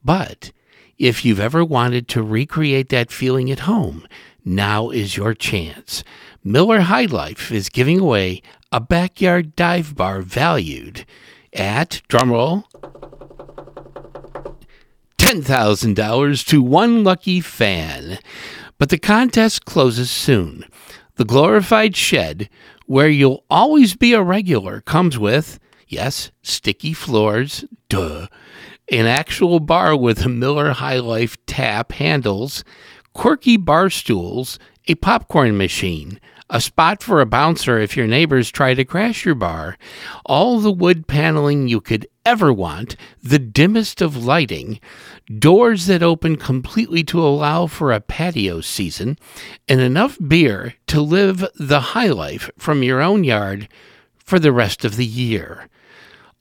But 0.04 0.52
if 0.98 1.24
you've 1.24 1.40
ever 1.40 1.64
wanted 1.64 2.08
to 2.08 2.22
recreate 2.22 2.90
that 2.90 3.10
feeling 3.10 3.50
at 3.50 3.60
home, 3.60 4.06
now 4.44 4.90
is 4.90 5.16
your 5.16 5.32
chance. 5.32 6.04
Miller 6.44 6.82
High 6.82 7.06
Life 7.06 7.50
is 7.50 7.68
giving 7.68 7.98
away 7.98 8.40
a 8.72 8.80
backyard 8.80 9.56
dive 9.56 9.94
bar 9.94 10.22
valued 10.22 11.04
at, 11.52 12.02
drumroll, 12.08 12.64
$10,000 15.18 16.46
to 16.46 16.62
one 16.62 17.04
lucky 17.04 17.40
fan. 17.40 18.18
But 18.78 18.90
the 18.90 18.98
contest 18.98 19.64
closes 19.64 20.10
soon. 20.10 20.64
The 21.16 21.24
glorified 21.24 21.96
shed, 21.96 22.48
where 22.86 23.08
you'll 23.08 23.44
always 23.48 23.96
be 23.96 24.12
a 24.12 24.22
regular, 24.22 24.82
comes 24.82 25.18
with, 25.18 25.58
yes, 25.88 26.30
sticky 26.42 26.92
floors, 26.92 27.64
duh, 27.88 28.26
an 28.90 29.06
actual 29.06 29.58
bar 29.60 29.96
with 29.96 30.24
a 30.24 30.28
Miller 30.28 30.72
High 30.72 31.00
Life 31.00 31.36
tap 31.46 31.92
handles, 31.92 32.62
quirky 33.14 33.56
bar 33.56 33.90
stools, 33.90 34.58
a 34.86 34.94
popcorn 34.96 35.56
machine, 35.56 36.20
a 36.48 36.60
spot 36.60 37.02
for 37.02 37.20
a 37.20 37.26
bouncer 37.26 37.78
if 37.78 37.96
your 37.96 38.06
neighbors 38.06 38.50
try 38.50 38.74
to 38.74 38.84
crash 38.84 39.24
your 39.24 39.34
bar, 39.34 39.76
all 40.24 40.60
the 40.60 40.70
wood 40.70 41.06
paneling 41.06 41.68
you 41.68 41.80
could 41.80 42.06
ever 42.24 42.52
want, 42.52 42.96
the 43.22 43.38
dimmest 43.38 44.00
of 44.00 44.24
lighting, 44.24 44.80
doors 45.38 45.86
that 45.86 46.02
open 46.02 46.36
completely 46.36 47.02
to 47.04 47.20
allow 47.24 47.66
for 47.66 47.92
a 47.92 48.00
patio 48.00 48.60
season, 48.60 49.18
and 49.68 49.80
enough 49.80 50.18
beer 50.26 50.74
to 50.86 51.00
live 51.00 51.44
the 51.56 51.80
high 51.80 52.08
life 52.08 52.50
from 52.58 52.82
your 52.82 53.00
own 53.00 53.24
yard 53.24 53.68
for 54.16 54.38
the 54.38 54.52
rest 54.52 54.84
of 54.84 54.96
the 54.96 55.06
year. 55.06 55.68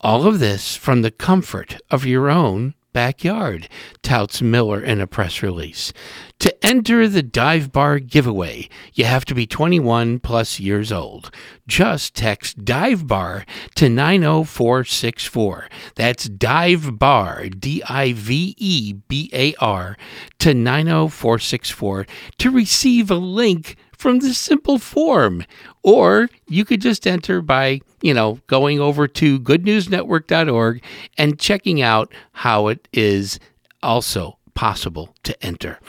All 0.01 0.27
of 0.27 0.39
this 0.39 0.75
from 0.75 1.01
the 1.01 1.11
comfort 1.11 1.77
of 1.89 2.05
your 2.05 2.29
own 2.29 2.75
backyard, 2.95 3.67
touts 4.03 4.41
Miller 4.41 4.81
in 4.81 5.01
a 5.01 5.05
press 5.05 5.43
release. 5.43 5.91
To 6.39 6.65
enter 6.65 7.09
the 7.09 7.21
dive 7.21 7.73
bar 7.73 7.99
giveaway, 7.99 8.69
you 8.93 9.03
have 9.03 9.25
to 9.25 9.35
be 9.35 9.45
21 9.45 10.19
plus 10.19 10.61
years 10.61 10.93
old. 10.93 11.29
Just 11.67 12.15
text 12.15 12.63
dive 12.63 13.05
bar 13.05 13.45
to 13.75 13.89
90464. 13.89 15.67
That's 15.95 16.29
dive 16.29 16.97
bar, 16.97 17.49
D 17.49 17.83
I 17.83 18.13
V 18.13 18.55
E 18.57 18.93
B 18.93 19.29
A 19.33 19.55
R, 19.59 19.97
to 20.39 20.53
90464 20.53 22.05
to 22.37 22.49
receive 22.49 23.11
a 23.11 23.15
link 23.15 23.75
from 23.97 24.19
this 24.19 24.37
simple 24.37 24.79
form. 24.79 25.43
Or 25.83 26.29
you 26.47 26.65
could 26.65 26.81
just 26.81 27.05
enter 27.05 27.41
by, 27.41 27.81
you 28.01 28.13
know, 28.13 28.39
going 28.47 28.79
over 28.79 29.07
to 29.07 29.39
goodnewsnetwork.org 29.39 30.83
and 31.17 31.39
checking 31.39 31.81
out 31.81 32.13
how 32.33 32.67
it 32.67 32.87
is 32.93 33.39
also 33.83 34.37
possible 34.55 35.13
to 35.23 35.45
enter. 35.45 35.79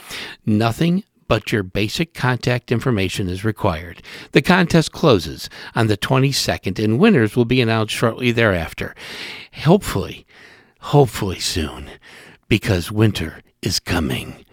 Nothing 0.45 1.03
but 1.27 1.51
your 1.51 1.63
basic 1.63 2.13
contact 2.13 2.71
information 2.71 3.27
is 3.27 3.43
required. 3.43 4.01
The 4.31 4.41
contest 4.41 4.91
closes 4.91 5.49
on 5.75 5.87
the 5.87 5.97
22nd, 5.97 6.81
and 6.83 6.99
winners 6.99 7.35
will 7.35 7.45
be 7.45 7.61
announced 7.61 7.93
shortly 7.93 8.31
thereafter. 8.31 8.95
Hopefully, 9.63 10.25
hopefully 10.79 11.39
soon, 11.39 11.89
because 12.47 12.91
winter 12.91 13.41
is 13.61 13.79
coming. 13.79 14.45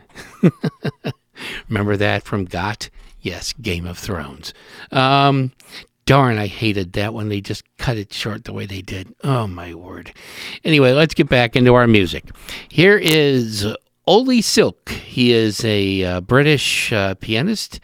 Remember 1.69 1.97
that 1.97 2.25
from 2.25 2.45
Got? 2.45 2.91
Yes, 3.25 3.55
Game 3.55 3.87
of 3.87 3.97
Thrones. 3.97 4.53
Um, 4.93 5.53
darn, 6.05 6.37
I 6.37 6.47
hated 6.47 6.93
that 6.93 7.15
when 7.15 7.31
they 7.31 7.41
just 7.41 7.65
cut 7.79 7.97
it 7.97 8.13
short 8.13 8.45
the 8.45 8.53
way 8.53 8.67
they 8.67 8.83
did. 8.83 9.15
Oh, 9.25 9.47
my 9.47 9.73
word. 9.73 10.13
Anyway, 10.63 10.93
let's 10.93 11.15
get 11.15 11.31
back 11.31 11.57
into 11.57 11.73
our 11.73 11.87
music. 11.87 12.25
Here 12.69 12.99
is 12.99 13.67
Oli 14.07 14.43
Silk. 14.43 14.91
He 14.91 15.33
is 15.33 15.65
a 15.65 16.05
uh, 16.05 16.21
British 16.21 16.93
uh, 16.93 17.15
pianist, 17.15 17.81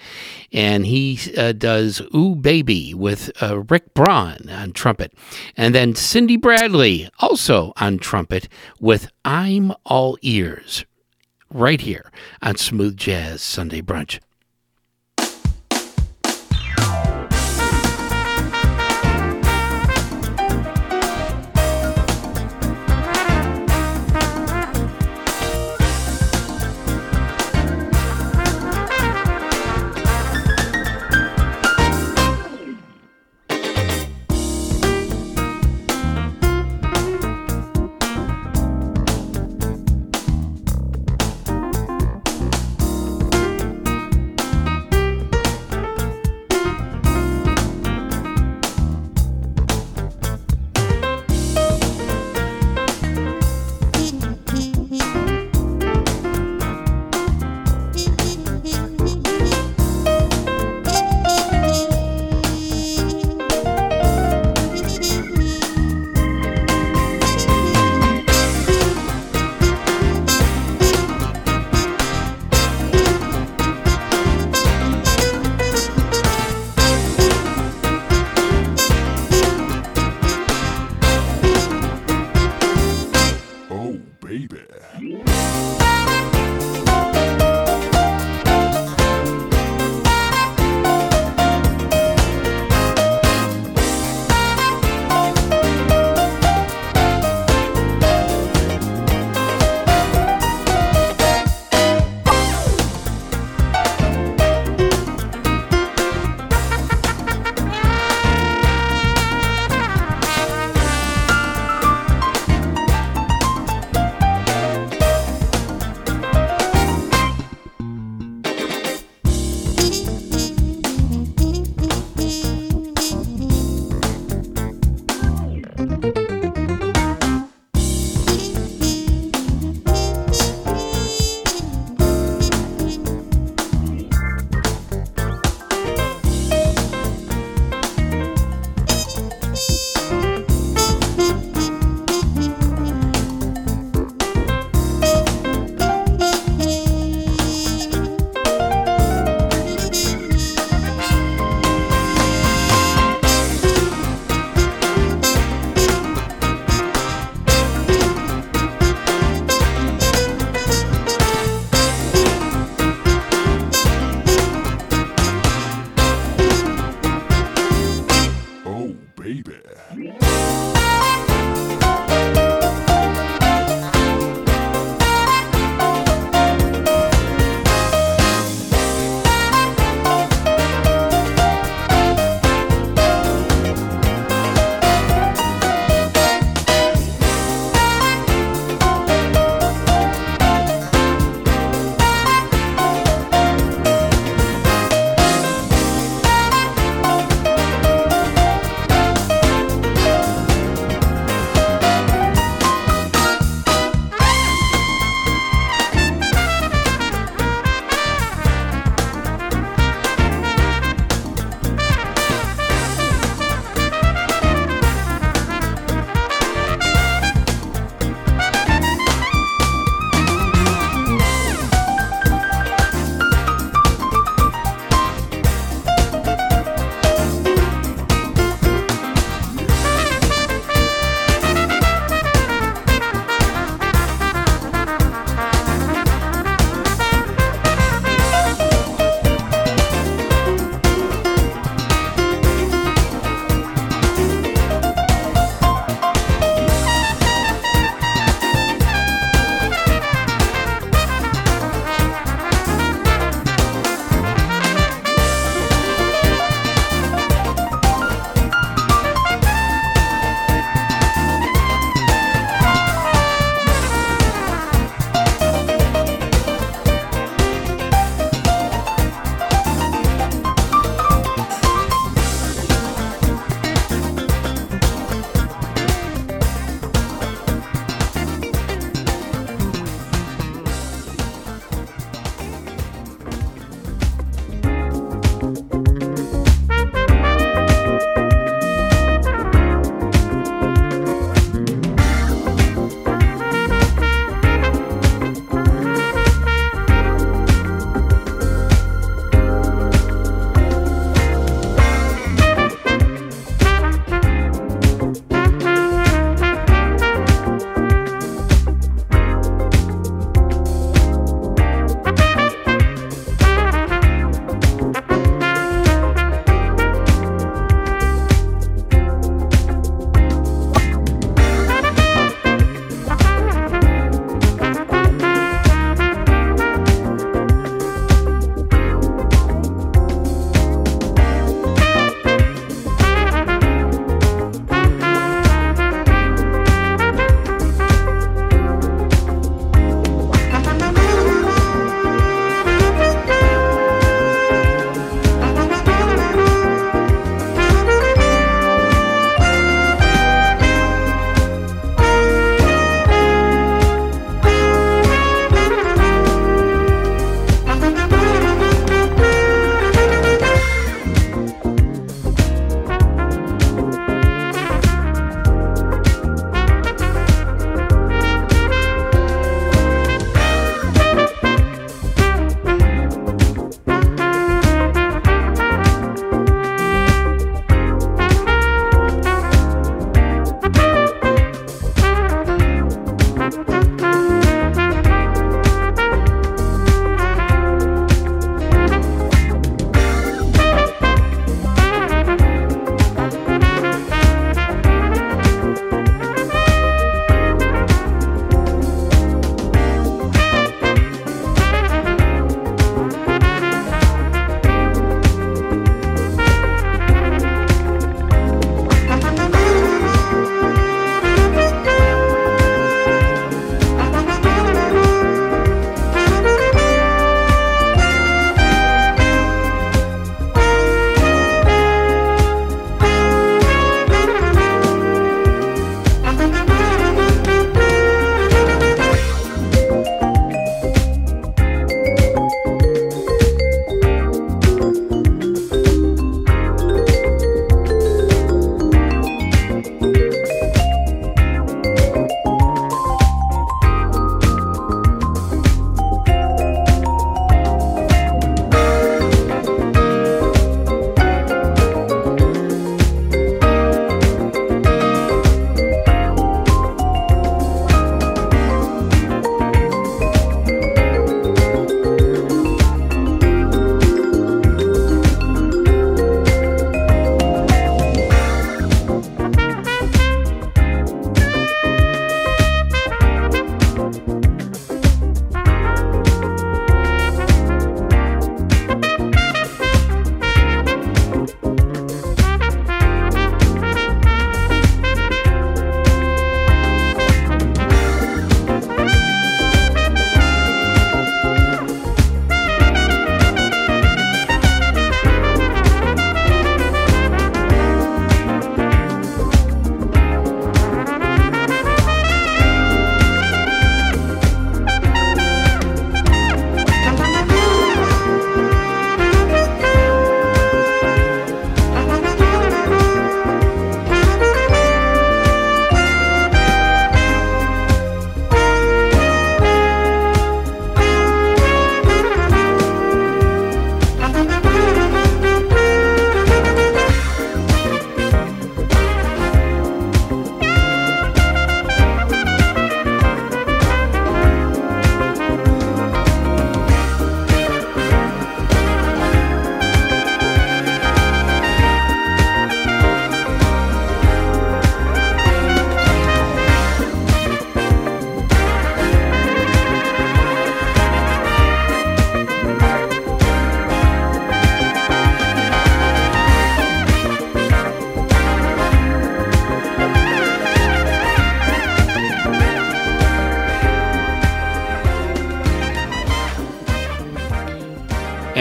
and 0.53 0.85
he 0.85 1.19
uh, 1.39 1.53
does 1.53 2.03
Ooh 2.15 2.35
Baby 2.35 2.93
with 2.93 3.31
uh, 3.43 3.61
Rick 3.61 3.95
Braun 3.95 4.51
on 4.51 4.73
trumpet. 4.73 5.15
And 5.57 5.75
then 5.75 5.95
Cindy 5.95 6.37
Bradley, 6.37 7.09
also 7.19 7.73
on 7.79 7.97
trumpet, 7.97 8.47
with 8.79 9.11
I'm 9.25 9.73
All 9.87 10.19
Ears, 10.21 10.85
right 11.49 11.81
here 11.81 12.13
on 12.43 12.57
Smooth 12.57 12.99
Jazz 12.99 13.41
Sunday 13.41 13.81
Brunch. 13.81 14.21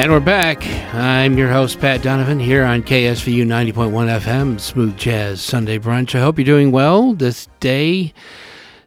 And 0.10 0.16
we're 0.16 0.26
back. 0.26 0.66
I'm 0.96 1.38
your 1.38 1.50
host, 1.50 1.80
Pat 1.80 2.02
Donovan, 2.02 2.40
here 2.40 2.66
on 2.66 2.82
KSVU 2.82 3.46
90.1 3.46 3.92
FM, 4.20 4.60
Smooth 4.60 4.98
Jazz 4.98 5.40
Sunday 5.40 5.78
Brunch. 5.78 6.16
I 6.16 6.22
hope 6.22 6.40
you're 6.40 6.46
doing 6.46 6.72
well 6.72 7.14
this 7.14 7.48
day, 7.60 8.16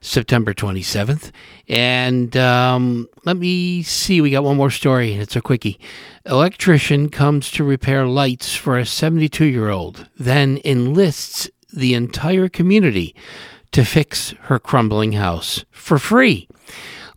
September 0.01 0.53
27th. 0.53 1.31
And 1.69 2.37
um, 2.37 3.09
let 3.25 3.37
me 3.37 3.85
see, 3.85 4.21
we 4.21 4.33
got 4.33 4.43
one 4.43 4.57
more 4.57 4.73
story, 4.73 5.13
and 5.13 5.23
it's 5.23 5.37
a 5.37 5.41
quickie. 5.41 5.79
Electrician 6.27 7.09
comes 7.09 7.53
to 7.53 7.63
repair 7.63 8.05
lights 8.05 8.57
for 8.57 8.77
a 8.77 8.85
72 8.85 9.45
year 9.45 9.69
old, 9.69 10.09
then 10.19 10.59
enlists 10.65 11.49
the 11.73 11.95
entire 11.95 12.49
community 12.49 13.15
to 13.71 13.85
fix 13.85 14.35
her 14.41 14.59
crumbling 14.59 15.13
house 15.13 15.65
for 15.71 16.01
free. 16.01 16.49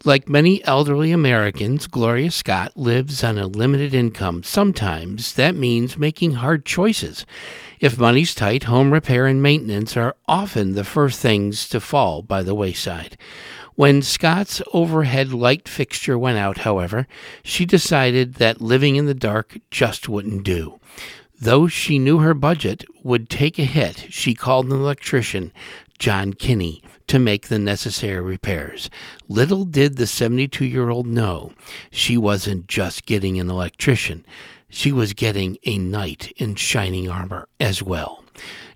Like 0.06 0.30
many 0.30 0.64
elderly 0.66 1.12
Americans, 1.12 1.88
Gloria 1.88 2.30
Scott 2.30 2.78
lives 2.78 3.24
on 3.24 3.40
a 3.40 3.48
limited 3.48 3.96
income. 3.96 4.44
Sometimes 4.44 5.34
that 5.34 5.56
means 5.56 5.98
making 5.98 6.34
hard 6.34 6.64
choices. 6.64 7.26
If 7.80 7.98
money's 7.98 8.36
tight, 8.36 8.66
home 8.66 8.94
repair 8.94 9.26
and 9.26 9.42
maintenance 9.42 9.98
are 9.98 10.16
often 10.28 10.74
the 10.74 10.84
first 10.84 11.20
things 11.20 11.68
to 11.70 11.80
fall 11.80 12.22
by 12.22 12.44
the 12.44 12.54
wayside. 12.54 13.18
When 13.74 14.04
Scott's 14.04 14.62
overhead 14.74 15.34
light 15.34 15.68
fixture 15.68 16.20
went 16.20 16.38
out, 16.38 16.60
however, 16.60 17.08
she 17.44 17.66
decided 17.66 18.36
that 18.36 18.62
living 18.62 18.98
in 18.98 19.08
the 19.08 19.16
dark 19.16 19.58
just 19.72 20.08
wouldn't 20.08 20.44
do. 20.44 20.80
Though 21.42 21.68
she 21.68 21.98
knew 21.98 22.20
her 22.20 22.36
budget 22.36 22.86
would 23.02 23.28
take 23.28 23.58
a 23.58 23.66
hit, 23.66 24.06
she 24.12 24.36
called 24.36 24.68
an 24.68 24.72
electrician, 24.74 25.52
John 25.98 26.34
Kinney, 26.34 26.84
to 27.08 27.20
make 27.20 27.48
the 27.48 27.60
necessary 27.60 28.22
repairs. 28.22 28.90
Little 29.28 29.66
did 29.66 29.98
the 29.98 30.08
72 30.08 30.66
year 30.66 30.90
old 30.90 31.08
know 31.08 31.54
she 31.92 32.18
wasn't 32.18 32.68
just 32.68 33.06
getting 33.06 33.40
an 33.40 33.50
electrician, 33.50 34.26
she 34.70 34.92
was 34.92 35.14
getting 35.14 35.58
a 35.66 35.78
knight 35.78 36.34
in 36.38 36.56
shining 36.56 37.10
armor 37.10 37.48
as 37.60 37.82
well. 37.82 38.24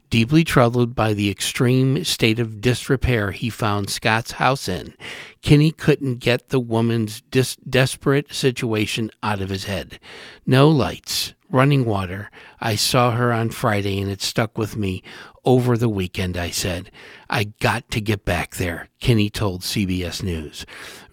Deeply 0.10 0.44
troubled 0.44 0.96
by 0.96 1.14
the 1.14 1.30
extreme 1.30 2.04
state 2.04 2.40
of 2.40 2.62
disrepair 2.62 3.30
he 3.30 3.50
found 3.50 3.92
Scott's 3.92 4.32
house 4.34 4.68
in, 4.68 4.96
Kinney 5.44 5.72
couldn't 5.72 6.16
get 6.16 6.50
the 6.50 6.60
woman's 6.60 7.22
dis- 7.30 7.58
desperate 7.58 8.34
situation 8.34 9.12
out 9.22 9.40
of 9.40 9.50
his 9.50 9.66
head. 9.66 10.00
No 10.48 10.68
lights, 10.68 11.36
running 11.50 11.86
water. 11.86 12.30
I 12.60 12.76
saw 12.76 13.12
her 13.12 13.34
on 13.34 13.50
Friday 13.50 14.00
and 14.00 14.10
it 14.10 14.22
stuck 14.22 14.58
with 14.58 14.78
me 14.78 15.04
over 15.46 15.78
the 15.78 15.90
weekend, 15.90 16.38
I 16.38 16.50
said. 16.50 16.92
I 17.30 17.46
got 17.60 17.90
to 17.92 18.02
get 18.02 18.26
back 18.26 18.56
there, 18.56 18.90
Kinney 19.00 19.30
told 19.30 19.62
CBS 19.62 20.24
News. 20.24 20.66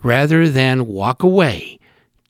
Rather 0.03 0.49
than 0.49 0.87
walk 0.87 1.23
away, 1.23 1.79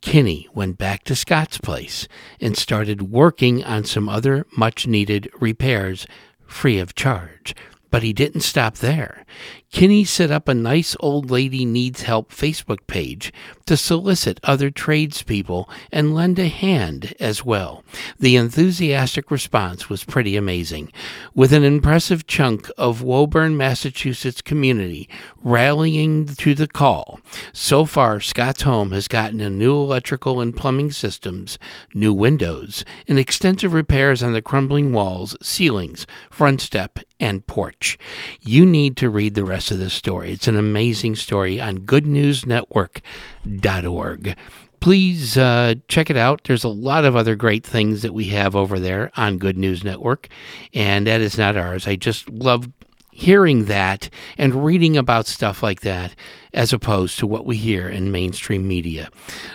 Kinney 0.01 0.49
went 0.55 0.79
back 0.79 1.03
to 1.05 1.17
Scott's 1.17 1.59
place 1.59 2.07
and 2.41 2.57
started 2.57 3.11
working 3.11 3.65
on 3.65 3.85
some 3.85 4.09
other 4.09 4.47
much 4.57 4.87
needed 4.87 5.29
repairs 5.41 6.07
free 6.47 6.79
of 6.79 6.95
charge. 6.95 7.55
But 7.91 8.03
he 8.03 8.13
didn't 8.13 8.43
stop 8.43 8.77
there. 8.77 9.25
Kinney 9.73 10.05
set 10.05 10.31
up 10.31 10.49
a 10.49 10.55
nice 10.55 10.97
old 11.01 11.31
lady 11.31 11.65
needs 11.65 12.03
help 12.03 12.31
Facebook 12.31 12.87
page 12.87 13.33
to 13.67 13.77
solicit 13.77 14.41
other 14.45 14.71
tradespeople 14.71 15.69
and 15.93 16.15
lend 16.15 16.39
a 16.39 16.49
hand 16.49 17.15
as 17.19 17.45
well. 17.45 17.83
The 18.19 18.37
enthusiastic 18.37 19.31
response 19.31 19.91
was 19.91 20.05
pretty 20.05 20.37
amazing, 20.37 20.93
with 21.35 21.53
an 21.53 21.65
impressive 21.65 22.27
chunk 22.27 22.71
of 22.79 23.03
Woburn, 23.03 23.57
Massachusetts 23.57 24.41
community 24.41 25.09
rallying 25.43 26.27
to 26.27 26.55
the 26.55 26.69
call. 26.69 27.21
So 27.53 27.85
far, 27.85 28.21
Scott's 28.21 28.63
Home 28.63 28.93
has 28.93 29.09
gotten 29.09 29.41
a 29.41 29.51
new 29.51 29.75
electrical 29.75 30.41
and 30.41 30.57
plumbing 30.57 30.93
systems, 30.93 31.59
new 31.93 32.15
windows, 32.15 32.85
and 33.09 33.19
extensive 33.19 33.73
repairs 33.73 34.23
on 34.23 34.33
the 34.33 34.43
crumbling 34.43 34.93
walls, 34.93 35.37
ceilings, 35.43 36.07
front 36.31 36.61
step, 36.61 37.01
and 37.19 37.47
porch. 37.47 37.99
You 38.41 38.65
need 38.65 38.97
to 38.99 39.11
read 39.11 39.35
the 39.35 39.45
rest 39.45 39.56
rest 39.57 39.71
of 39.71 39.79
this 39.79 39.95
story. 39.95 40.33
It's 40.33 40.49
an 40.49 40.59
amazing 40.59 41.17
story 41.17 41.59
on 41.59 41.79
goodnewsnetwork.org. 41.79 44.37
Please 44.81 45.39
uh, 45.39 45.75
check 45.89 46.11
it 46.11 46.19
out. 46.19 46.45
There's 46.45 46.63
a 46.63 46.69
lot 46.69 47.07
of 47.07 47.17
other 47.17 47.37
great 47.37 47.65
things 47.65 48.03
that 48.03 48.13
we 48.13 48.27
have 48.27 48.55
over 48.55 48.79
there 48.79 49.11
on 49.17 49.39
Good 49.39 49.57
News 49.57 49.83
Network, 49.83 50.29
and 50.75 51.07
that 51.07 51.23
is 51.23 51.39
not 51.39 51.57
ours. 51.57 51.87
I 51.87 51.97
just 51.97 52.29
love 52.29 52.69
hearing 53.17 53.65
that 53.65 54.11
and 54.37 54.65
reading 54.65 54.97
about 54.97 55.27
stuff 55.27 55.63
like 55.63 55.81
that 55.81 56.15
as 56.53 56.73
opposed 56.73 57.19
to 57.19 57.27
what 57.27 57.47
we 57.47 57.57
hear 57.57 57.89
in 57.89 58.11
mainstream 58.11 58.67
media. 58.67 59.11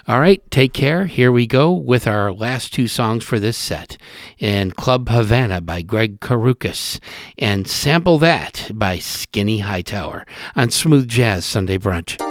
All 0.08 0.20
right, 0.20 0.42
take 0.52 0.74
care. 0.74 1.06
Here 1.06 1.32
we 1.32 1.48
go 1.48 1.72
with 1.72 2.08
our 2.08 2.32
last 2.32 2.74
two 2.74 2.88
songs 2.88 3.24
for 3.24 3.40
this 3.40 3.58
set. 3.58 3.98
And 4.40 4.76
Club 4.76 5.10
Havana 5.10 5.62
by 5.62 5.82
Greg 5.82 6.20
Karukas 6.20 7.00
and 7.38 7.68
Sample 7.68 8.18
That 8.20 8.70
by 8.74 9.00
Skinny 9.00 9.60
Hightower 9.60 10.26
on 10.56 10.70
Smooth 10.70 11.08
Jazz 11.08 11.46
Sunday 11.46 11.78
Brunch. 11.78 12.31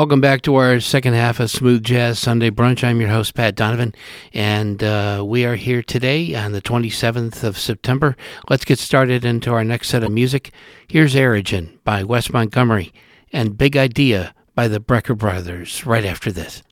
Welcome 0.00 0.22
back 0.22 0.40
to 0.42 0.54
our 0.54 0.80
second 0.80 1.12
half 1.12 1.40
of 1.40 1.50
Smooth 1.50 1.84
Jazz 1.84 2.18
Sunday 2.18 2.48
Brunch. 2.48 2.82
I'm 2.82 3.02
your 3.02 3.10
host, 3.10 3.34
Pat 3.34 3.54
Donovan, 3.54 3.94
and 4.32 4.82
uh, 4.82 5.22
we 5.26 5.44
are 5.44 5.56
here 5.56 5.82
today 5.82 6.34
on 6.34 6.52
the 6.52 6.62
27th 6.62 7.44
of 7.44 7.58
September. 7.58 8.16
Let's 8.48 8.64
get 8.64 8.78
started 8.78 9.26
into 9.26 9.52
our 9.52 9.62
next 9.62 9.90
set 9.90 10.02
of 10.02 10.10
music. 10.10 10.54
Here's 10.88 11.14
Erigen 11.14 11.76
by 11.84 12.02
Wes 12.02 12.32
Montgomery 12.32 12.94
and 13.30 13.58
Big 13.58 13.76
Idea 13.76 14.34
by 14.54 14.68
the 14.68 14.80
Brecker 14.80 15.18
Brothers 15.18 15.84
right 15.84 16.06
after 16.06 16.32
this. 16.32 16.62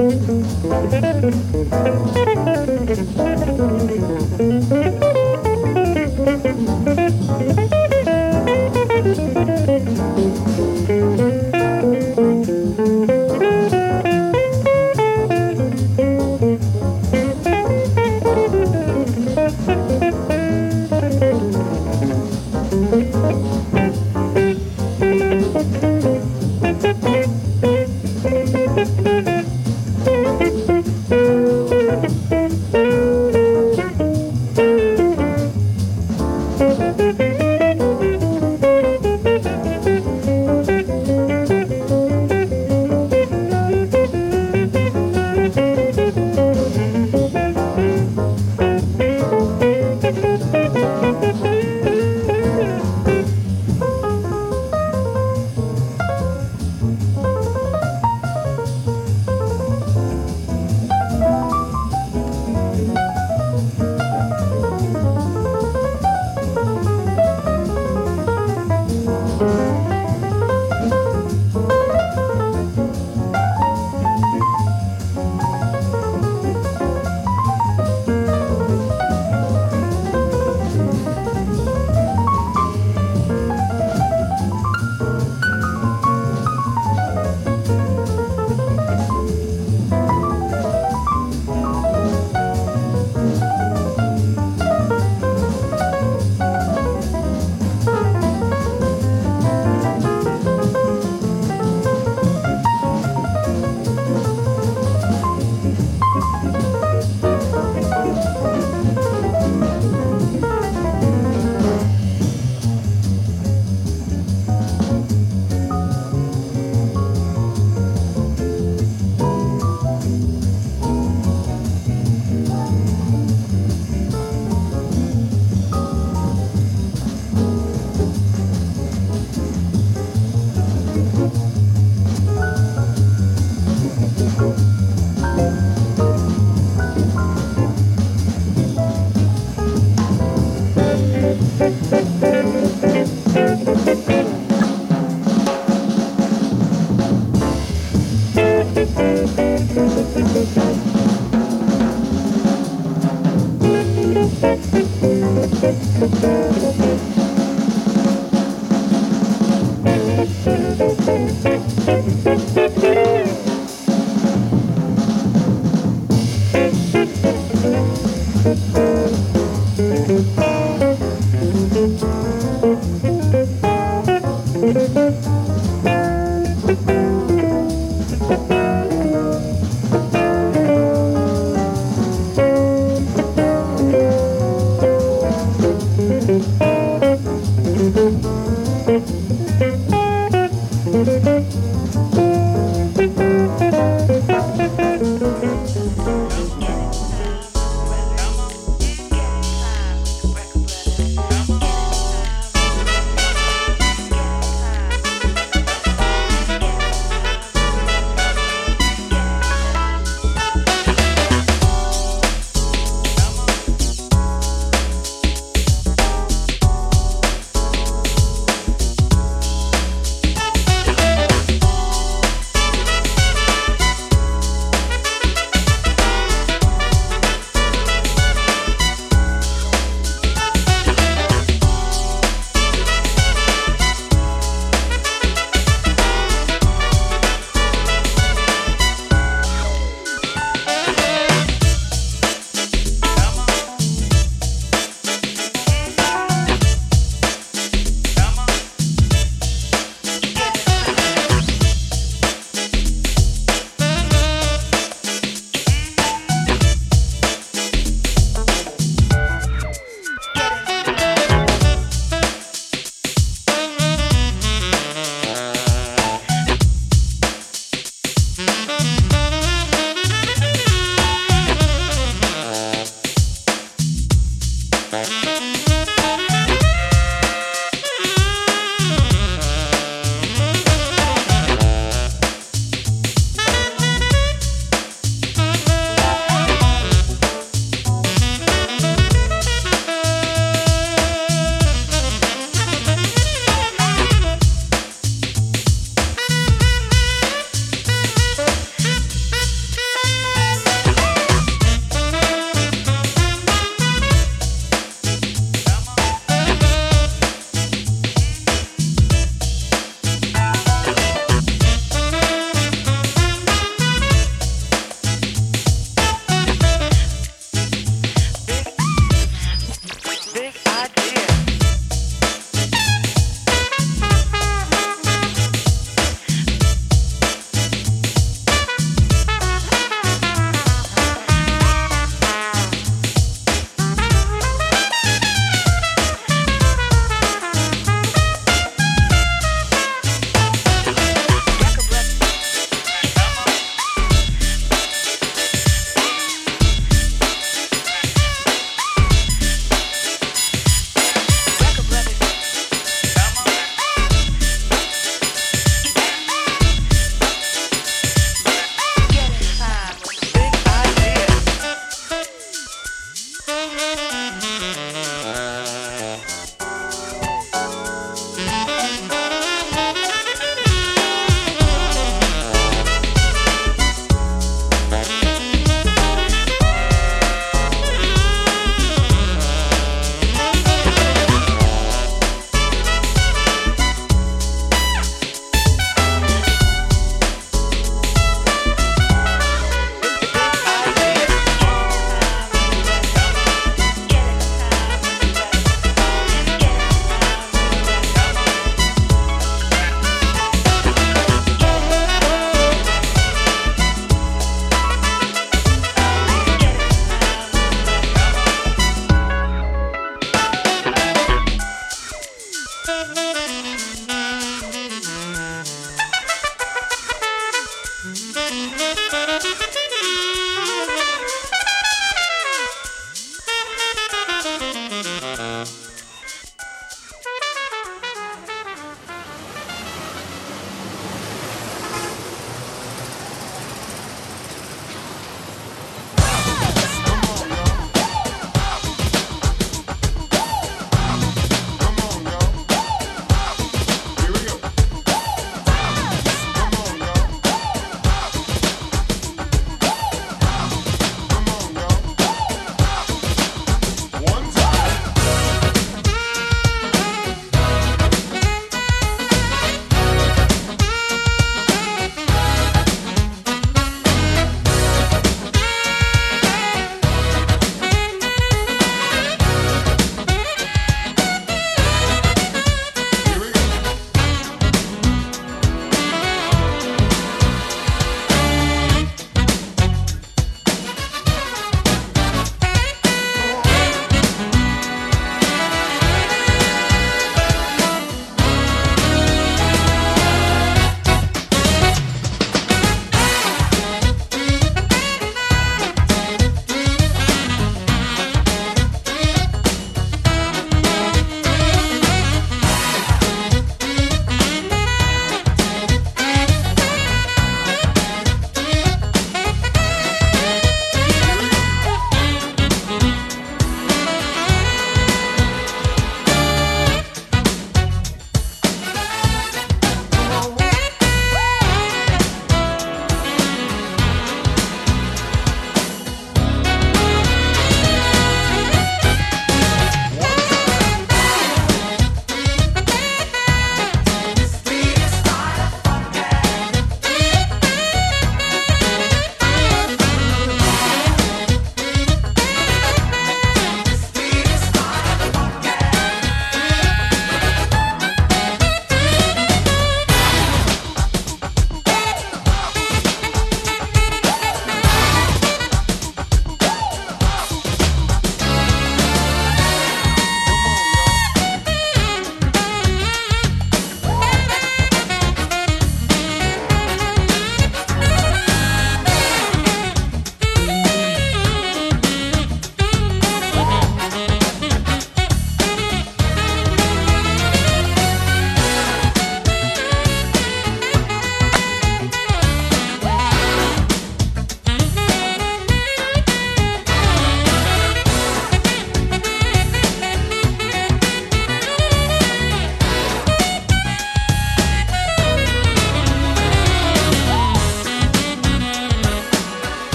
Thank 0.00 0.30
you. 5.04 5.09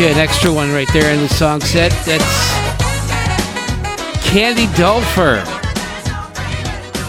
You 0.00 0.06
an 0.06 0.16
extra 0.16 0.50
one 0.50 0.72
right 0.72 0.90
there 0.94 1.12
in 1.12 1.20
the 1.20 1.28
song 1.28 1.60
set. 1.60 1.90
That's 2.06 2.24
Candy 4.24 4.64
Dulfer. 4.68 5.44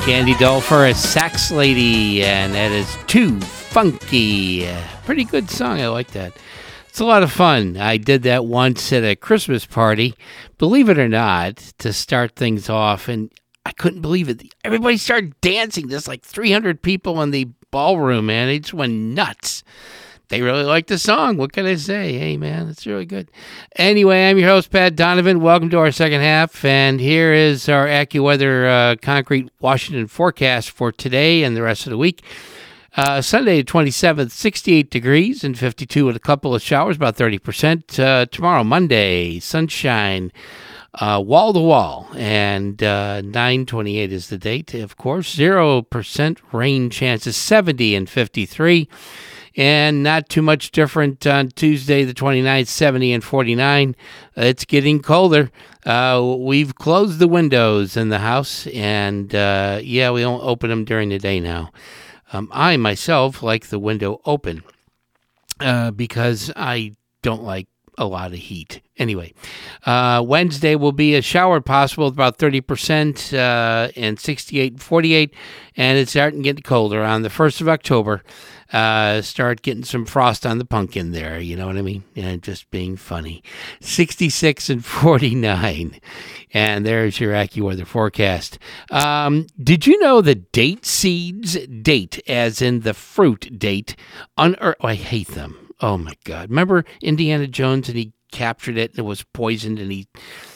Candy 0.04 0.34
Dulfer, 0.34 0.90
a 0.90 0.94
sax 0.94 1.52
lady, 1.52 2.22
and 2.22 2.54
that 2.54 2.74
is 2.74 2.98
too 3.08 3.40
funky. 3.40 4.68
Pretty 5.06 5.24
good 5.24 5.50
song. 5.50 5.80
I 5.80 5.88
like 5.88 6.12
that. 6.12 6.34
It's 6.90 7.00
a 7.00 7.06
lot 7.06 7.24
of 7.24 7.32
fun. 7.32 7.78
I 7.78 7.96
did 7.96 8.24
that 8.24 8.46
once 8.46 8.92
at 8.92 9.06
a 9.06 9.16
Christmas 9.16 9.66
party, 9.66 10.14
believe 10.58 10.90
it 10.90 11.00
or 11.00 11.08
not, 11.08 11.58
to 11.78 11.94
start 11.94 12.36
things 12.36 12.70
off, 12.70 13.08
and 13.08 13.32
I 13.66 13.72
couldn't 13.72 14.02
believe 14.02 14.28
it. 14.28 14.54
Everybody 14.66 14.98
started 14.98 15.40
dancing. 15.40 15.88
There's 15.88 16.10
like 16.10 16.24
300 16.24 16.82
people 16.82 17.22
in 17.22 17.32
the 17.32 17.48
ballroom, 17.70 18.26
man. 18.26 18.50
It 18.50 18.64
just 18.64 18.74
went 18.74 18.92
nuts 18.92 19.64
they 20.32 20.42
really 20.42 20.64
like 20.64 20.88
the 20.88 20.98
song. 20.98 21.36
What 21.36 21.52
can 21.52 21.66
I 21.66 21.76
say? 21.76 22.18
Hey, 22.18 22.38
man, 22.38 22.70
it's 22.70 22.88
really 22.88 23.06
good. 23.06 23.30
Anyway, 23.76 24.30
I'm 24.30 24.38
your 24.38 24.48
host, 24.48 24.72
Pat 24.72 24.96
Donovan. 24.96 25.42
Welcome 25.42 25.70
to 25.72 25.78
our 25.78 25.92
second 25.92 26.22
half. 26.22 26.64
And 26.64 27.02
here 27.02 27.34
is 27.34 27.68
our 27.68 27.86
AccuWeather 27.86 28.94
uh, 28.94 28.96
concrete 29.02 29.52
Washington 29.60 30.08
forecast 30.08 30.72
for 30.72 30.90
today 30.94 31.44
and 31.44 31.56
the 31.56 31.62
rest 31.62 31.86
of 31.86 31.92
the 31.92 31.98
week. 31.98 32.24
Uh, 32.96 33.22
Sunday, 33.22 33.62
27th, 33.62 34.32
68 34.32 34.90
degrees 34.90 35.44
and 35.44 35.60
52 35.60 36.06
with 36.06 36.16
a 36.16 36.20
couple 36.20 36.56
of 36.56 36.62
showers, 36.62 36.96
about 36.96 37.18
30%. 37.18 38.00
Uh, 38.00 38.26
tomorrow, 38.28 38.64
Monday, 38.64 39.38
sunshine, 39.40 40.32
wall 41.02 41.52
to 41.52 41.60
wall, 41.60 42.08
and 42.16 42.82
uh, 42.82 43.20
928 43.20 44.14
is 44.14 44.30
the 44.30 44.38
date, 44.38 44.74
of 44.76 44.96
course. 44.96 45.36
0% 45.36 46.38
rain 46.54 46.90
chances, 46.90 47.36
70 47.36 47.96
and 47.96 48.10
53 48.10 48.88
and 49.56 50.04
not 50.04 50.30
too 50.30 50.42
much 50.42 50.72
different 50.72 51.26
on 51.28 51.50
Tuesday, 51.50 52.04
the 52.04 52.14
29th, 52.14 52.68
70 52.68 53.14
and 53.14 53.24
49. 53.24 53.96
It's 54.38 54.66
getting 54.66 55.02
colder. 55.02 55.52
Uh, 55.86 56.36
we've 56.40 56.76
closed 56.76 57.20
the 57.20 57.28
windows 57.28 57.98
in 57.98 58.10
the 58.10 58.20
house, 58.20 58.68
and 58.68 59.34
uh, 59.36 59.80
yeah, 59.84 60.12
we 60.12 60.22
don't 60.22 60.44
open 60.44 60.70
them 60.70 60.86
during 60.86 61.10
the 61.10 61.20
day 61.20 61.40
now. 61.40 61.72
Um, 62.34 62.50
I 62.52 62.78
myself 62.78 63.44
like 63.44 63.68
the 63.68 63.80
window 63.80 64.22
open 64.26 64.64
uh, 65.60 65.92
because 65.92 66.52
I 66.56 66.96
don't 67.22 67.44
like 67.44 67.68
a 67.98 68.06
lot 68.06 68.32
of 68.32 68.40
heat. 68.40 68.82
Anyway, 68.98 69.34
uh, 69.86 70.24
Wednesday 70.26 70.76
will 70.76 70.92
be 70.92 71.16
a 71.16 71.22
shower 71.22 71.60
possible, 71.60 72.08
about 72.08 72.38
30% 72.38 73.34
uh, 73.34 73.92
and 73.96 74.20
68 74.20 74.74
and 74.74 74.82
48, 74.82 75.34
and 75.76 75.98
it's 75.98 76.12
starting 76.12 76.44
to 76.44 76.54
get 76.54 76.64
colder 76.64 77.04
on 77.04 77.22
the 77.22 77.30
1st 77.30 77.62
of 77.62 77.70
October 77.70 78.24
uh, 78.74 79.22
start 79.22 79.62
getting 79.62 79.84
some 79.84 80.06
frost 80.06 80.46
on 80.46 80.58
the 80.58 80.66
pumpkin 80.66 81.12
there. 81.12 81.40
You 81.40 81.56
know 81.56 81.68
what 81.68 81.78
I 81.78 81.82
mean? 81.82 82.04
And 82.16 82.42
just 82.42 82.70
being 82.72 82.96
funny. 82.96 83.44
66 83.82 84.70
and 84.70 84.86
49. 84.86 86.00
And 86.54 86.86
there's 86.86 87.20
your 87.20 87.34
AccuWeather 87.34 87.86
forecast. 87.86 88.60
Um, 88.90 89.48
did 89.62 89.88
you 89.88 90.00
know 90.00 90.22
that 90.22 90.52
date 90.52 90.86
seeds, 90.86 91.58
date 91.68 92.22
as 92.28 92.62
in 92.62 92.82
the 92.82 92.94
fruit 92.94 93.58
date, 93.58 93.96
unearth? 94.38 94.78
Oh, 94.82 94.88
I 94.88 94.96
hate 94.96 95.30
them. 95.30 95.74
Oh 95.82 95.98
my 95.98 96.14
God. 96.24 96.50
Remember 96.50 96.86
Indiana 97.02 97.48
Jones 97.48 97.90
and 97.90 97.98
he 97.98 98.14
captured 98.32 98.78
it 98.78 98.92
and 98.92 99.00
it 99.00 99.04
was 99.04 99.24
poisoned 99.24 99.80
and 99.80 99.92
he 99.92 100.08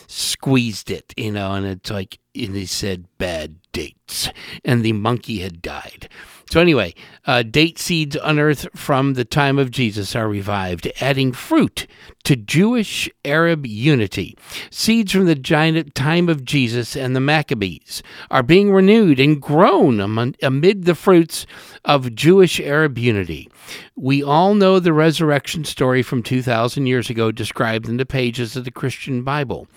squeezed 0.08 0.90
it, 0.92 1.14
you 1.18 1.32
know, 1.32 1.54
and 1.54 1.66
it's 1.66 1.92
like, 1.92 2.20
and 2.36 2.56
he 2.56 2.66
said 2.66 3.08
bad 3.18 3.58
dates. 3.72 4.30
And 4.64 4.84
the 4.84 4.94
monkey 4.94 5.40
had 5.40 5.62
died. 5.62 6.10
So, 6.52 6.62
anyway, 6.62 6.94
uh, 7.26 7.44
date 7.44 7.80
seeds 7.80 8.16
unearthed 8.22 8.70
from 8.76 9.16
the 9.16 9.26
time 9.26 9.58
of 9.58 9.72
Jesus 9.72 10.16
are 10.16 10.28
revived, 10.28 10.92
adding 11.02 11.32
fruit 11.32 11.88
to 12.24 12.36
Jewish 12.36 13.10
Arab 13.24 13.66
unity. 13.66 14.38
Seeds 14.70 15.12
from 15.12 15.26
the 15.26 15.36
giant 15.36 15.96
time 15.96 16.30
of 16.30 16.46
Jesus 16.46 16.96
and 16.96 17.16
the 17.16 17.20
Maccabees 17.20 18.04
are 18.30 18.44
being 18.44 18.72
renewed 18.72 19.20
and 19.20 19.42
grown 19.42 20.00
amid 20.42 20.86
the 20.86 20.96
fruits 20.96 21.46
of 21.84 22.16
Jewish 22.16 22.60
Arab 22.60 22.98
unity. 22.98 23.50
We 23.96 24.24
all 24.24 24.54
know 24.54 24.80
the 24.80 24.94
resurrection 24.94 25.66
story 25.66 26.04
from 26.04 26.22
2,000 26.24 26.86
years 26.86 27.10
ago 27.10 27.32
described 27.32 27.90
in 27.90 27.98
the 27.98 28.06
pages 28.06 28.56
of 28.56 28.66
the 28.66 28.72
Christian 28.72 29.24
Bible 29.24 29.68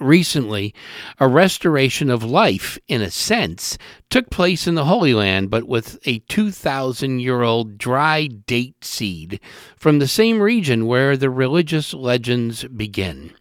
recently, 0.00 0.74
a 1.18 1.28
restoration 1.28 2.10
of 2.10 2.22
life, 2.22 2.78
in 2.88 3.02
a 3.02 3.10
sense, 3.10 3.78
took 4.10 4.30
place 4.30 4.66
in 4.66 4.74
the 4.74 4.84
Holy 4.84 5.14
Land, 5.14 5.50
but 5.50 5.64
with 5.64 5.98
a 6.06 6.20
2,000 6.20 7.20
year 7.20 7.42
old 7.42 7.78
dry 7.78 8.26
date 8.26 8.84
seed 8.84 9.40
from 9.76 9.98
the 9.98 10.08
same 10.08 10.40
region 10.40 10.86
where 10.86 11.16
the 11.16 11.30
religious 11.30 11.94
legends 11.94 12.64
begin. 12.64 13.32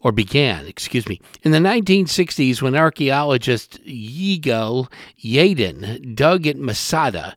Or 0.00 0.12
began, 0.12 0.66
excuse 0.66 1.08
me. 1.08 1.18
In 1.44 1.52
the 1.52 1.58
1960s, 1.58 2.60
when 2.60 2.76
archaeologist 2.76 3.82
Yigal 3.86 4.92
Yadin 5.18 6.14
dug 6.14 6.46
at 6.46 6.58
Masada, 6.58 7.34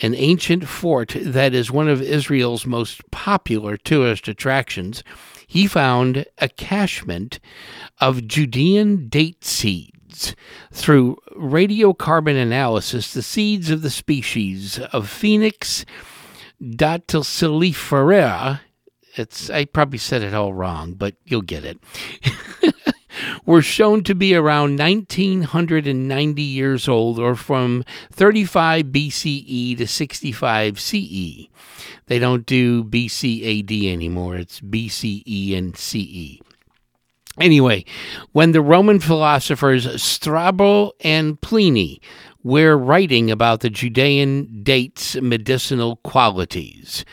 an 0.00 0.14
ancient 0.14 0.68
fort 0.68 1.16
that 1.18 1.54
is 1.54 1.70
one 1.70 1.88
of 1.88 2.02
Israel's 2.02 2.66
most 2.66 3.10
popular 3.10 3.78
tourist 3.78 4.28
attractions, 4.28 5.02
he 5.50 5.66
found 5.66 6.24
a 6.38 6.48
cachement 6.48 7.40
of 8.00 8.28
Judean 8.28 9.08
date 9.08 9.44
seeds. 9.44 10.36
Through 10.70 11.16
radiocarbon 11.36 12.40
analysis, 12.40 13.12
the 13.12 13.20
seeds 13.20 13.68
of 13.68 13.82
the 13.82 13.90
species 13.90 14.78
of 14.78 15.10
Phoenix 15.10 15.84
dactylifera, 16.62 18.60
it's 19.16 19.50
I 19.50 19.64
probably 19.64 19.98
said 19.98 20.22
it 20.22 20.34
all 20.34 20.54
wrong, 20.54 20.92
but 20.92 21.16
you'll 21.24 21.42
get 21.42 21.64
it. 21.64 21.80
were 23.46 23.62
shown 23.62 24.02
to 24.04 24.14
be 24.14 24.34
around 24.34 24.78
1990 24.78 26.42
years 26.42 26.88
old 26.88 27.18
or 27.18 27.34
from 27.34 27.84
35 28.12 28.86
BCE 28.86 29.78
to 29.78 29.86
65 29.86 30.80
CE. 30.80 31.48
They 32.06 32.18
don't 32.18 32.46
do 32.46 32.84
BCAD 32.84 33.92
anymore. 33.92 34.36
It's 34.36 34.60
BCE 34.60 35.56
and 35.56 35.76
CE. 35.76 36.40
Anyway, 37.38 37.84
when 38.32 38.52
the 38.52 38.60
Roman 38.60 39.00
philosophers 39.00 40.02
Strabo 40.02 40.92
and 41.00 41.40
Pliny 41.40 42.00
were 42.42 42.76
writing 42.76 43.30
about 43.30 43.60
the 43.60 43.70
Judean 43.70 44.62
dates' 44.62 45.16
medicinal 45.16 45.96
qualities. 45.96 47.04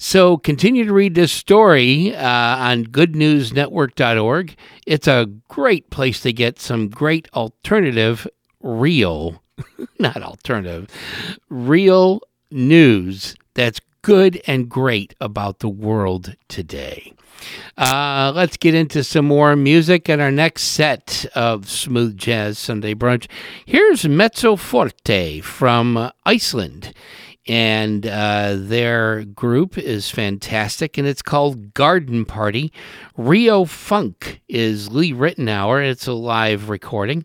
So 0.00 0.36
continue 0.36 0.84
to 0.84 0.92
read 0.92 1.16
this 1.16 1.32
story 1.32 2.14
uh, 2.14 2.22
on 2.24 2.84
goodnewsnetwork.org. 2.86 4.54
It's 4.86 5.08
a 5.08 5.26
great 5.48 5.90
place 5.90 6.20
to 6.20 6.32
get 6.32 6.60
some 6.60 6.88
great 6.88 7.28
alternative, 7.34 8.28
real, 8.62 9.42
not 9.98 10.22
alternative, 10.22 10.88
real 11.50 12.20
news 12.52 13.34
that's 13.54 13.80
good 14.02 14.40
and 14.46 14.68
great 14.68 15.16
about 15.20 15.58
the 15.58 15.68
world 15.68 16.36
today. 16.46 17.12
Uh, 17.76 18.32
let's 18.36 18.56
get 18.56 18.74
into 18.74 19.02
some 19.02 19.24
more 19.26 19.56
music 19.56 20.08
in 20.08 20.20
our 20.20 20.30
next 20.30 20.62
set 20.62 21.26
of 21.34 21.68
Smooth 21.68 22.16
Jazz 22.16 22.56
Sunday 22.56 22.94
Brunch. 22.94 23.28
Here's 23.66 24.04
Mezzoforte 24.04 25.42
from 25.42 26.12
Iceland. 26.24 26.92
And 27.48 28.06
uh, 28.06 28.56
their 28.58 29.24
group 29.24 29.78
is 29.78 30.10
fantastic, 30.10 30.98
and 30.98 31.08
it's 31.08 31.22
called 31.22 31.72
Garden 31.72 32.26
Party. 32.26 32.72
Rio 33.16 33.64
Funk 33.64 34.42
is 34.48 34.92
Lee 34.92 35.14
Ritenour. 35.14 35.82
It's 35.88 36.06
a 36.06 36.12
live 36.12 36.68
recording. 36.68 37.24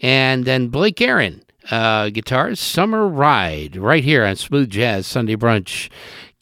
And 0.00 0.44
then 0.44 0.68
Blake 0.68 1.00
Aaron 1.00 1.42
uh, 1.70 2.10
guitars, 2.10 2.60
Summer 2.60 3.08
Ride, 3.08 3.76
right 3.76 4.04
here 4.04 4.24
on 4.24 4.36
Smooth 4.36 4.68
Jazz 4.68 5.06
Sunday 5.06 5.36
Brunch, 5.36 5.88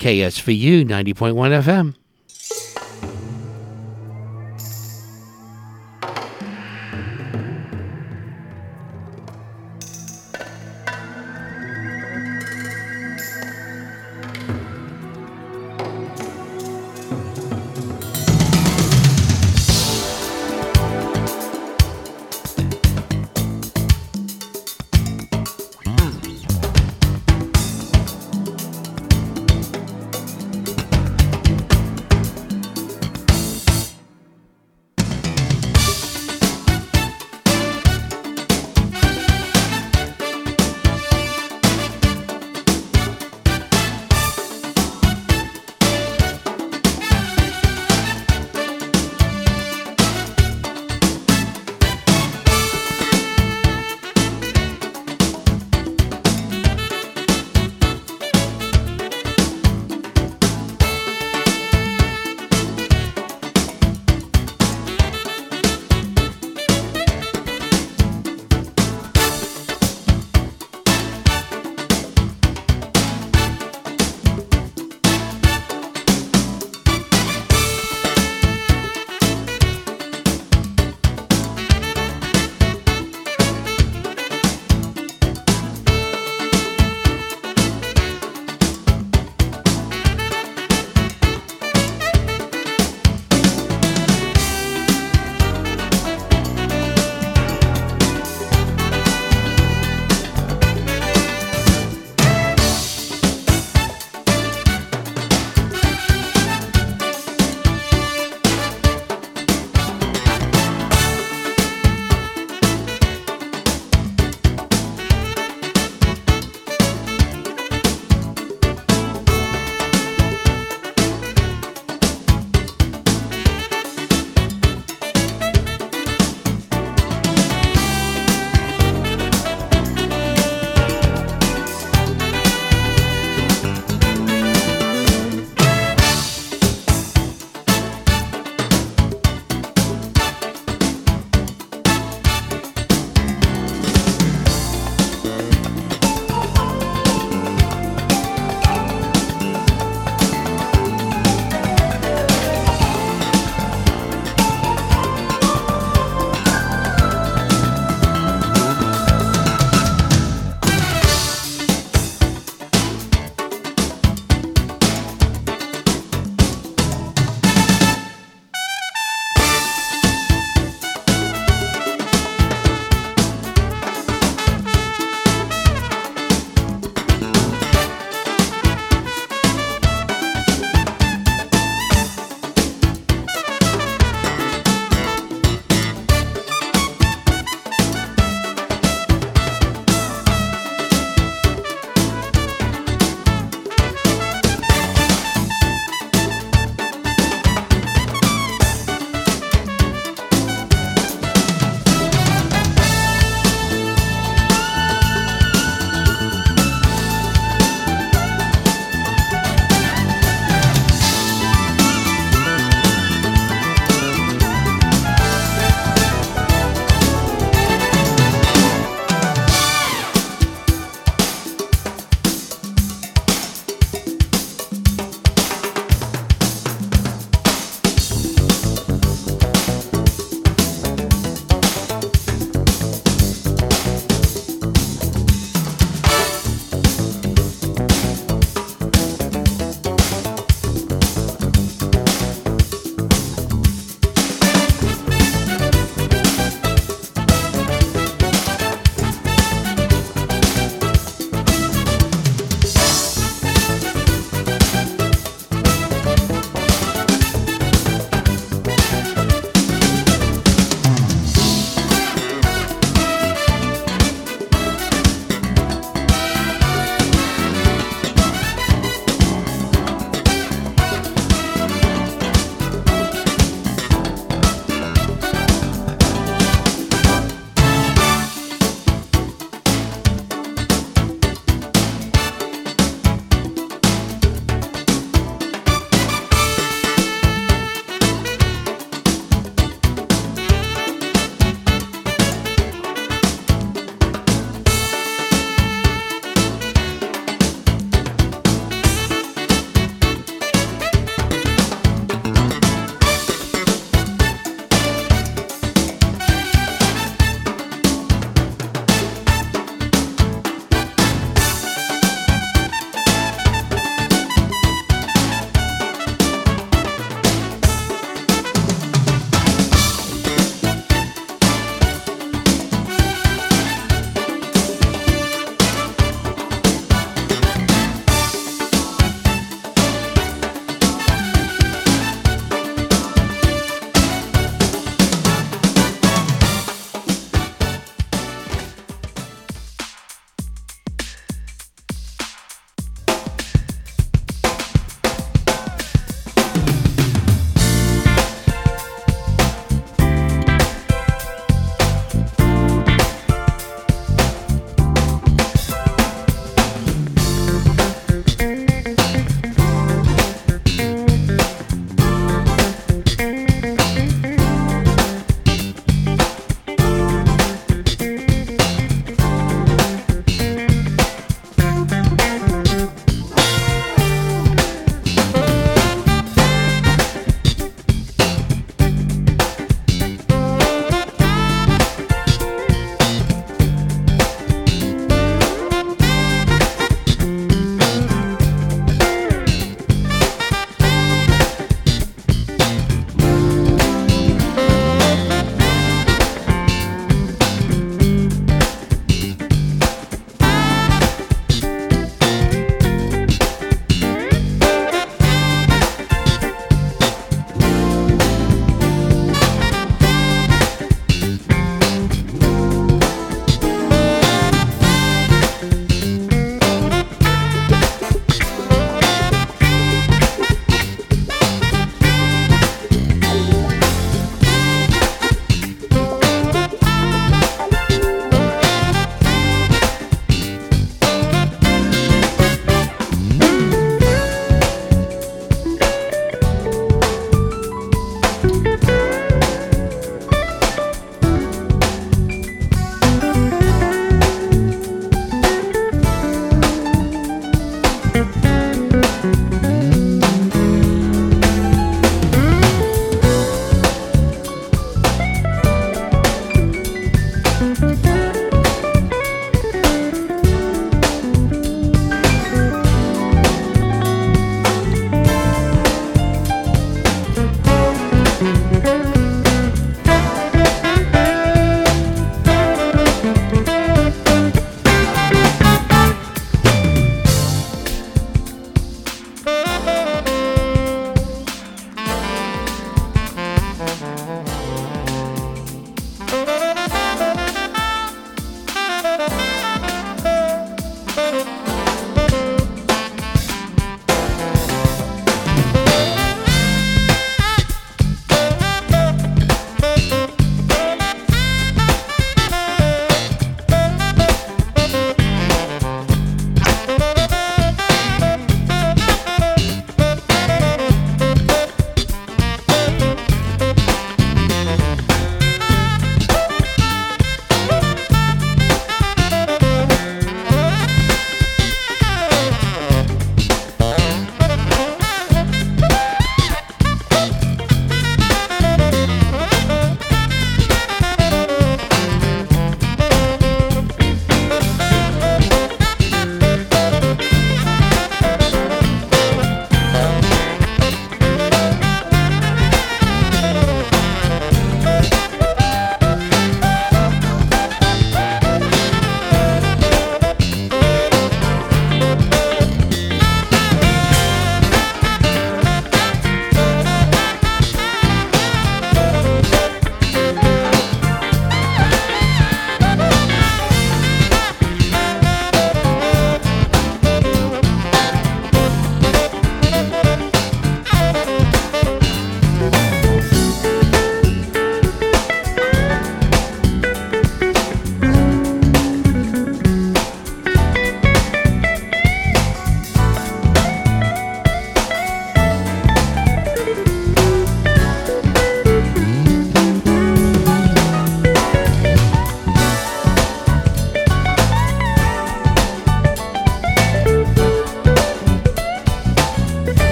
KSVU 0.00 0.84
90.1 0.84 1.14
FM. 1.62 2.89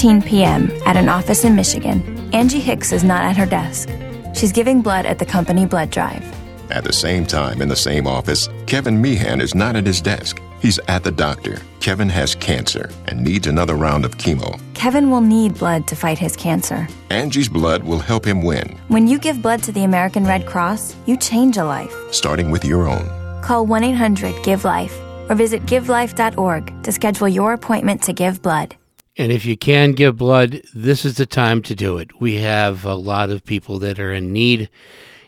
At 0.00 0.06
4:15 0.06 0.26
p.m. 0.26 0.70
at 0.86 0.96
an 0.96 1.10
office 1.10 1.44
in 1.44 1.54
Michigan, 1.54 2.00
Angie 2.32 2.58
Hicks 2.58 2.90
is 2.90 3.04
not 3.04 3.22
at 3.22 3.36
her 3.36 3.44
desk. 3.44 3.90
She's 4.34 4.50
giving 4.50 4.80
blood 4.80 5.04
at 5.04 5.18
the 5.18 5.26
company 5.26 5.66
blood 5.66 5.90
drive. 5.90 6.24
At 6.70 6.84
the 6.84 6.92
same 6.92 7.26
time, 7.26 7.60
in 7.60 7.68
the 7.68 7.76
same 7.76 8.06
office, 8.06 8.48
Kevin 8.66 8.98
Meehan 8.98 9.42
is 9.42 9.54
not 9.54 9.76
at 9.76 9.86
his 9.86 10.00
desk. 10.00 10.40
He's 10.62 10.78
at 10.88 11.04
the 11.04 11.10
doctor. 11.10 11.60
Kevin 11.80 12.08
has 12.08 12.34
cancer 12.34 12.88
and 13.08 13.22
needs 13.22 13.46
another 13.46 13.74
round 13.74 14.06
of 14.06 14.16
chemo. 14.16 14.58
Kevin 14.72 15.10
will 15.10 15.20
need 15.20 15.58
blood 15.58 15.86
to 15.88 15.96
fight 15.96 16.18
his 16.18 16.34
cancer. 16.34 16.88
Angie's 17.10 17.50
blood 17.50 17.84
will 17.84 17.98
help 17.98 18.24
him 18.24 18.40
win. 18.42 18.78
When 18.88 19.06
you 19.06 19.18
give 19.18 19.42
blood 19.42 19.62
to 19.64 19.72
the 19.72 19.84
American 19.84 20.24
Red 20.24 20.46
Cross, 20.46 20.96
you 21.04 21.18
change 21.18 21.58
a 21.58 21.64
life. 21.64 21.94
Starting 22.10 22.50
with 22.50 22.64
your 22.64 22.88
own. 22.88 23.04
Call 23.42 23.66
1 23.66 23.84
800 23.84 24.42
GIVE 24.42 24.64
LIFE 24.64 24.96
or 25.28 25.34
visit 25.34 25.66
givelife.org 25.66 26.82
to 26.84 26.90
schedule 26.90 27.28
your 27.28 27.52
appointment 27.52 28.02
to 28.04 28.14
give 28.14 28.40
blood. 28.40 28.79
And 29.20 29.30
if 29.30 29.44
you 29.44 29.54
can 29.54 29.92
give 29.92 30.16
blood, 30.16 30.62
this 30.72 31.04
is 31.04 31.18
the 31.18 31.26
time 31.26 31.60
to 31.64 31.74
do 31.74 31.98
it. 31.98 32.22
We 32.22 32.36
have 32.36 32.86
a 32.86 32.94
lot 32.94 33.28
of 33.28 33.44
people 33.44 33.78
that 33.80 34.00
are 34.00 34.14
in 34.14 34.32
need. 34.32 34.70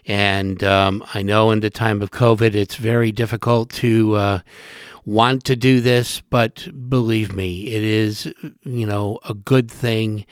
And 0.06 0.64
um, 0.64 1.04
I 1.12 1.20
know 1.20 1.50
in 1.50 1.60
the 1.60 1.68
time 1.68 2.00
of 2.00 2.10
COVID, 2.10 2.54
it's 2.54 2.76
very 2.76 3.12
difficult 3.12 3.68
to 3.74 4.14
uh, 4.14 4.38
want 5.04 5.44
to 5.44 5.56
do 5.56 5.82
this, 5.82 6.22
but 6.30 6.66
believe 6.88 7.36
me, 7.36 7.66
it 7.66 7.82
is, 7.82 8.32
you 8.62 8.86
know, 8.86 9.18
a 9.28 9.34
good 9.34 9.70
thing. 9.70 10.24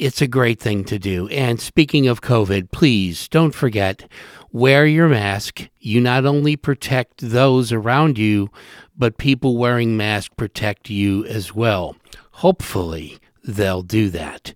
It's 0.00 0.20
a 0.20 0.26
great 0.26 0.58
thing 0.58 0.82
to 0.86 0.98
do. 0.98 1.28
And 1.28 1.60
speaking 1.60 2.08
of 2.08 2.20
COVID, 2.20 2.72
please 2.72 3.28
don't 3.28 3.54
forget 3.54 4.10
wear 4.50 4.86
your 4.86 5.08
mask. 5.08 5.68
You 5.78 6.00
not 6.00 6.26
only 6.26 6.56
protect 6.56 7.20
those 7.20 7.70
around 7.70 8.18
you, 8.18 8.50
but 8.96 9.18
people 9.18 9.56
wearing 9.56 9.96
masks 9.96 10.34
protect 10.36 10.90
you 10.90 11.24
as 11.26 11.54
well. 11.54 11.94
Hopefully, 12.36 13.18
they'll 13.44 13.80
do 13.80 14.10
that. 14.10 14.52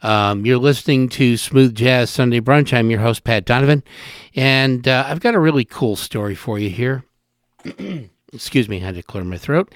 Um, 0.00 0.46
you're 0.46 0.56
listening 0.56 1.10
to 1.10 1.36
Smooth 1.36 1.74
Jazz 1.74 2.08
Sunday 2.08 2.40
Brunch. 2.40 2.72
I'm 2.72 2.88
your 2.88 3.00
host, 3.00 3.22
Pat 3.22 3.44
Donovan, 3.44 3.84
and 4.34 4.88
uh, 4.88 5.04
I've 5.06 5.20
got 5.20 5.34
a 5.34 5.38
really 5.38 5.66
cool 5.66 5.94
story 5.94 6.34
for 6.34 6.58
you 6.58 6.70
here. 6.70 7.04
Excuse 8.32 8.70
me, 8.70 8.78
I 8.78 8.86
had 8.86 8.94
to 8.94 9.02
clear 9.02 9.24
my 9.24 9.36
throat. 9.36 9.74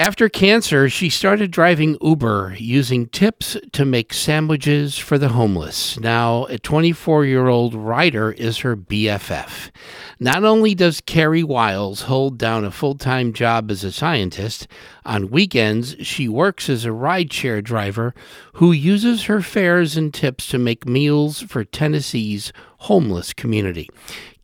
After 0.00 0.30
cancer, 0.30 0.88
she 0.88 1.10
started 1.10 1.50
driving 1.50 1.98
Uber 2.00 2.56
using 2.58 3.06
tips 3.06 3.58
to 3.72 3.84
make 3.84 4.14
sandwiches 4.14 4.96
for 4.96 5.18
the 5.18 5.28
homeless. 5.28 6.00
Now, 6.00 6.46
a 6.46 6.58
24 6.58 7.26
year 7.26 7.48
old 7.48 7.74
rider 7.74 8.32
is 8.32 8.60
her 8.60 8.78
BFF. 8.78 9.70
Not 10.18 10.42
only 10.42 10.74
does 10.74 11.02
Carrie 11.02 11.44
Wiles 11.44 12.02
hold 12.02 12.38
down 12.38 12.64
a 12.64 12.70
full 12.70 12.94
time 12.94 13.34
job 13.34 13.70
as 13.70 13.84
a 13.84 13.92
scientist, 13.92 14.66
on 15.10 15.28
weekends 15.28 15.96
she 16.00 16.28
works 16.28 16.68
as 16.68 16.84
a 16.84 16.90
rideshare 16.90 17.62
driver 17.62 18.14
who 18.54 18.70
uses 18.70 19.24
her 19.24 19.42
fares 19.42 19.96
and 19.96 20.14
tips 20.14 20.46
to 20.46 20.56
make 20.56 20.86
meals 20.86 21.40
for 21.40 21.64
Tennessee's 21.64 22.52
homeless 22.78 23.32
community. 23.32 23.90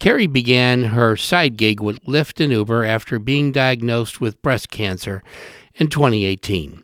Carrie 0.01 0.27
began 0.27 0.83
her 0.87 1.17
side 1.17 1.57
gig 1.57 1.81
with 1.81 2.05
Lyft 2.05 2.43
and 2.43 2.53
Uber 2.53 2.85
after 2.85 3.21
being 3.21 3.53
diagnosed 3.53 4.21
with 4.21 4.43
breast 4.43 4.69
cancer 4.69 5.23
in 5.77 5.87
2018. 5.87 6.83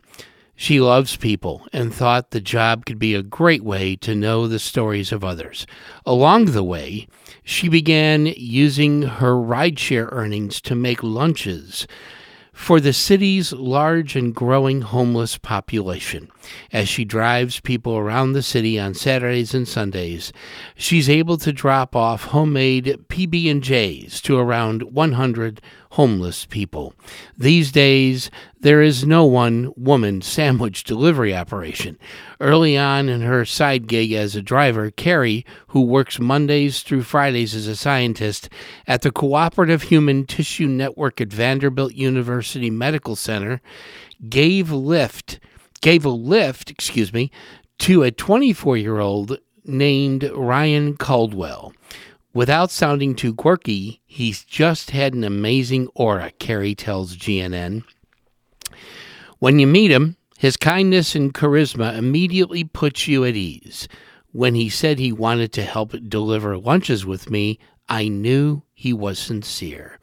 She 0.55 0.79
loves 0.79 1.17
people 1.17 1.67
and 1.73 1.93
thought 1.93 2.31
the 2.31 2.39
job 2.39 2.85
could 2.85 2.99
be 2.99 3.13
a 3.13 3.21
great 3.21 3.65
way 3.65 3.97
to 3.97 4.15
know 4.15 4.47
the 4.47 4.59
stories 4.59 5.11
of 5.11 5.25
others. 5.25 5.67
Along 6.05 6.45
the 6.45 6.63
way, 6.63 7.07
she 7.43 7.67
began 7.67 8.27
using 8.27 9.01
her 9.01 9.33
rideshare 9.33 10.07
earnings 10.13 10.61
to 10.61 10.73
make 10.73 11.03
lunches 11.03 11.85
for 12.53 12.79
the 12.79 12.93
city's 12.93 13.51
large 13.51 14.15
and 14.15 14.33
growing 14.33 14.81
homeless 14.81 15.37
population. 15.37 16.29
As 16.71 16.89
she 16.89 17.05
drives 17.05 17.59
people 17.59 17.97
around 17.97 18.33
the 18.33 18.43
city 18.43 18.79
on 18.79 18.93
Saturdays 18.93 19.53
and 19.53 19.67
Sundays, 19.67 20.33
she's 20.75 21.09
able 21.09 21.37
to 21.37 21.53
drop 21.53 21.95
off 21.95 22.25
homemade 22.25 22.97
PB&Js 23.07 24.21
to 24.21 24.37
around 24.37 24.83
100 24.83 25.61
homeless 25.91 26.45
people. 26.45 26.95
These 27.37 27.71
days, 27.71 28.31
there 28.59 28.81
is 28.81 29.05
no 29.05 29.25
one 29.25 29.71
woman 29.77 30.23
sandwich 30.23 30.83
delivery 30.83 31.35
operation. 31.35 31.99
Early 32.39 32.75
on 32.75 33.09
in 33.09 33.21
her 33.21 33.45
side 33.45 33.85
gig 33.85 34.11
as 34.11 34.35
a 34.35 34.41
driver, 34.41 34.89
Carrie, 34.89 35.45
who 35.67 35.81
works 35.81 36.19
Mondays 36.19 36.81
through 36.81 37.03
Fridays 37.03 37.53
as 37.53 37.67
a 37.67 37.75
scientist 37.75 38.49
at 38.87 39.03
the 39.03 39.11
Cooperative 39.11 39.83
Human 39.83 40.25
Tissue 40.25 40.67
Network 40.67 41.21
at 41.21 41.31
Vanderbilt 41.31 41.93
University 41.93 42.71
Medical 42.71 43.15
Center, 43.15 43.61
gave 44.27 44.71
lift 44.71 45.39
gave 45.83 46.05
a 46.05 46.09
lift, 46.09 46.71
excuse 46.71 47.11
me, 47.11 47.29
to 47.77 48.03
a 48.03 48.11
24-year-old 48.11 49.37
named 49.65 50.23
Ryan 50.33 50.95
Caldwell. 50.95 51.73
Without 52.33 52.71
sounding 52.71 53.13
too 53.13 53.35
quirky, 53.35 54.01
he's 54.05 54.45
just 54.45 54.91
had 54.91 55.13
an 55.13 55.25
amazing 55.25 55.89
aura, 55.93 56.31
Carrie 56.39 56.73
tells 56.73 57.17
GNN. 57.17 57.83
When 59.39 59.59
you 59.59 59.67
meet 59.67 59.91
him, 59.91 60.15
his 60.37 60.55
kindness 60.55 61.15
and 61.15 61.33
charisma 61.33 61.97
immediately 61.97 62.63
puts 62.63 63.09
you 63.09 63.25
at 63.25 63.35
ease. 63.35 63.89
When 64.31 64.55
he 64.55 64.69
said 64.69 64.99
he 64.99 65.11
wanted 65.11 65.51
to 65.53 65.63
help 65.63 65.93
deliver 66.07 66.57
lunches 66.57 67.05
with 67.05 67.29
me, 67.29 67.59
I 67.89 68.07
knew 68.07 68.63
he 68.73 68.93
was 68.93 69.19
sincere. 69.19 69.99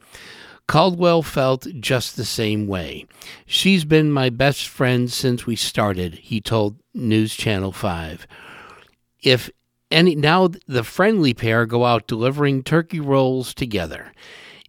Caldwell 0.71 1.21
felt 1.21 1.67
just 1.81 2.15
the 2.15 2.23
same 2.23 2.65
way. 2.65 3.05
She's 3.45 3.83
been 3.83 4.09
my 4.09 4.29
best 4.29 4.69
friend 4.69 5.11
since 5.11 5.45
we 5.45 5.57
started, 5.57 6.13
he 6.13 6.39
told 6.39 6.77
News 6.93 7.35
Channel 7.35 7.73
5. 7.73 8.25
If 9.21 9.49
any 9.91 10.15
now 10.15 10.47
the 10.69 10.85
friendly 10.85 11.33
pair 11.33 11.65
go 11.65 11.83
out 11.83 12.07
delivering 12.07 12.63
turkey 12.63 13.01
rolls 13.01 13.53
together. 13.53 14.13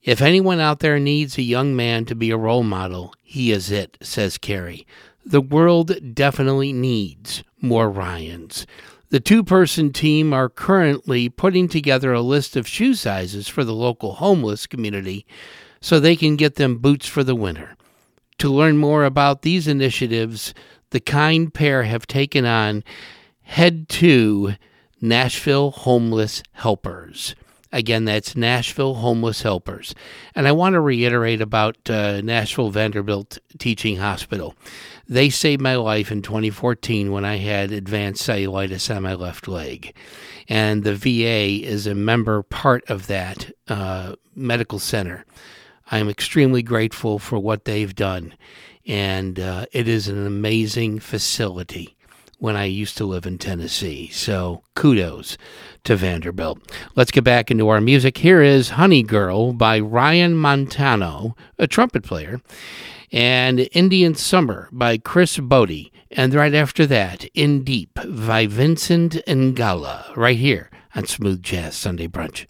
If 0.02 0.20
anyone 0.20 0.58
out 0.58 0.80
there 0.80 0.98
needs 0.98 1.38
a 1.38 1.42
young 1.42 1.76
man 1.76 2.04
to 2.06 2.16
be 2.16 2.32
a 2.32 2.36
role 2.36 2.64
model, 2.64 3.14
he 3.22 3.52
is 3.52 3.70
it, 3.70 3.96
says 4.02 4.38
Carrie. 4.38 4.84
The 5.24 5.40
world 5.40 6.16
definitely 6.16 6.72
needs 6.72 7.44
more 7.60 7.88
Ryans. 7.88 8.66
The 9.10 9.20
two 9.20 9.44
person 9.44 9.92
team 9.92 10.32
are 10.32 10.48
currently 10.48 11.28
putting 11.28 11.68
together 11.68 12.12
a 12.12 12.22
list 12.22 12.56
of 12.56 12.66
shoe 12.66 12.94
sizes 12.94 13.46
for 13.46 13.62
the 13.62 13.72
local 13.72 14.14
homeless 14.14 14.66
community 14.66 15.26
so 15.82 16.00
they 16.00 16.16
can 16.16 16.36
get 16.36 16.54
them 16.54 16.78
boots 16.78 17.06
for 17.06 17.22
the 17.22 17.34
winter. 17.34 17.76
To 18.38 18.48
learn 18.48 18.78
more 18.78 19.04
about 19.04 19.42
these 19.42 19.68
initiatives 19.68 20.54
the 20.92 21.00
kind 21.00 21.52
pair 21.52 21.82
have 21.82 22.06
taken 22.06 22.44
on, 22.44 22.84
head 23.42 23.88
to 23.88 24.54
Nashville 25.00 25.72
Homeless 25.72 26.42
Helpers. 26.52 27.34
Again, 27.72 28.04
that's 28.04 28.36
Nashville 28.36 28.94
Homeless 28.94 29.40
Helpers. 29.40 29.94
And 30.34 30.46
I 30.46 30.52
want 30.52 30.74
to 30.74 30.80
reiterate 30.80 31.40
about 31.40 31.88
uh, 31.88 32.20
Nashville 32.20 32.68
Vanderbilt 32.68 33.38
Teaching 33.58 33.96
Hospital. 33.96 34.54
They 35.08 35.30
saved 35.30 35.62
my 35.62 35.76
life 35.76 36.12
in 36.12 36.20
2014 36.20 37.10
when 37.10 37.24
I 37.24 37.36
had 37.36 37.72
advanced 37.72 38.28
cellulitis 38.28 38.94
on 38.94 39.02
my 39.02 39.14
left 39.14 39.48
leg. 39.48 39.96
And 40.46 40.84
the 40.84 40.94
VA 40.94 41.66
is 41.66 41.86
a 41.86 41.94
member 41.94 42.42
part 42.42 42.84
of 42.90 43.06
that 43.06 43.50
uh, 43.68 44.16
medical 44.34 44.78
center. 44.78 45.24
I 45.92 45.98
am 45.98 46.08
extremely 46.08 46.62
grateful 46.62 47.18
for 47.18 47.38
what 47.38 47.66
they've 47.66 47.94
done. 47.94 48.34
And 48.86 49.38
uh, 49.38 49.66
it 49.72 49.86
is 49.86 50.08
an 50.08 50.26
amazing 50.26 51.00
facility 51.00 51.96
when 52.38 52.56
I 52.56 52.64
used 52.64 52.96
to 52.96 53.04
live 53.04 53.26
in 53.26 53.36
Tennessee. 53.36 54.08
So 54.08 54.62
kudos 54.74 55.36
to 55.84 55.94
Vanderbilt. 55.94 56.60
Let's 56.96 57.10
get 57.10 57.24
back 57.24 57.50
into 57.50 57.68
our 57.68 57.80
music. 57.80 58.18
Here 58.18 58.40
is 58.40 58.70
Honey 58.70 59.02
Girl 59.02 59.52
by 59.52 59.78
Ryan 59.78 60.34
Montano, 60.34 61.36
a 61.58 61.66
trumpet 61.66 62.04
player, 62.04 62.40
and 63.12 63.68
Indian 63.72 64.14
Summer 64.14 64.70
by 64.72 64.96
Chris 64.96 65.36
Botti. 65.36 65.92
And 66.10 66.32
right 66.32 66.54
after 66.54 66.86
that, 66.86 67.24
In 67.34 67.64
Deep 67.64 67.98
by 68.08 68.46
Vincent 68.46 69.12
Ingala, 69.26 70.16
right 70.16 70.38
here 70.38 70.70
on 70.96 71.06
Smooth 71.06 71.42
Jazz 71.42 71.76
Sunday 71.76 72.08
Brunch. 72.08 72.46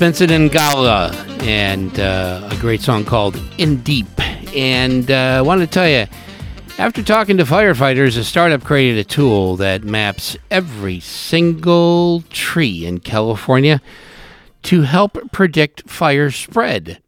Vincent 0.00 0.30
Ingala, 0.30 1.12
and 1.42 2.00
uh, 2.00 2.48
a 2.50 2.56
great 2.56 2.80
song 2.80 3.04
called 3.04 3.38
In 3.58 3.82
Deep. 3.82 4.08
And 4.56 5.10
uh, 5.10 5.36
I 5.36 5.42
want 5.42 5.60
to 5.60 5.66
tell 5.66 5.86
you, 5.86 6.06
after 6.78 7.02
talking 7.02 7.36
to 7.36 7.44
firefighters, 7.44 8.16
a 8.16 8.24
startup 8.24 8.64
created 8.64 8.98
a 8.98 9.04
tool 9.04 9.56
that 9.56 9.84
maps 9.84 10.38
every 10.50 11.00
single 11.00 12.24
tree 12.30 12.86
in 12.86 13.00
California 13.00 13.82
to 14.62 14.82
help 14.82 15.18
predict 15.32 15.90
fire 15.90 16.30
spread. 16.30 17.02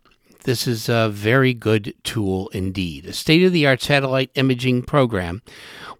This 0.44 0.66
is 0.66 0.90
a 0.90 1.08
very 1.08 1.54
good 1.54 1.94
tool 2.04 2.48
indeed. 2.48 3.06
A 3.06 3.14
state 3.14 3.42
of 3.42 3.54
the 3.54 3.66
art 3.66 3.80
satellite 3.80 4.30
imaging 4.34 4.82
program 4.82 5.40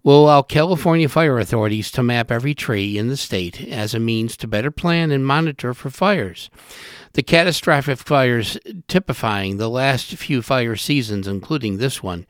will 0.03 0.25
allow 0.25 0.41
California 0.41 1.07
fire 1.07 1.39
authorities 1.39 1.89
to 1.91 2.03
map 2.03 2.29
every 2.29 2.53
tree 2.53 2.97
in 2.97 3.07
the 3.07 3.17
state 3.17 3.61
as 3.67 3.93
a 3.93 3.99
means 3.99 4.35
to 4.37 4.47
better 4.47 4.69
plan 4.71 5.11
and 5.11 5.25
monitor 5.25 5.73
for 5.73 5.89
fires. 5.89 6.49
The 7.13 7.23
catastrophic 7.23 7.99
fires 7.99 8.57
typifying 8.87 9.57
the 9.57 9.69
last 9.69 10.15
few 10.15 10.41
fire 10.41 10.75
seasons, 10.75 11.27
including 11.27 11.77
this 11.77 12.03
one, 12.03 12.25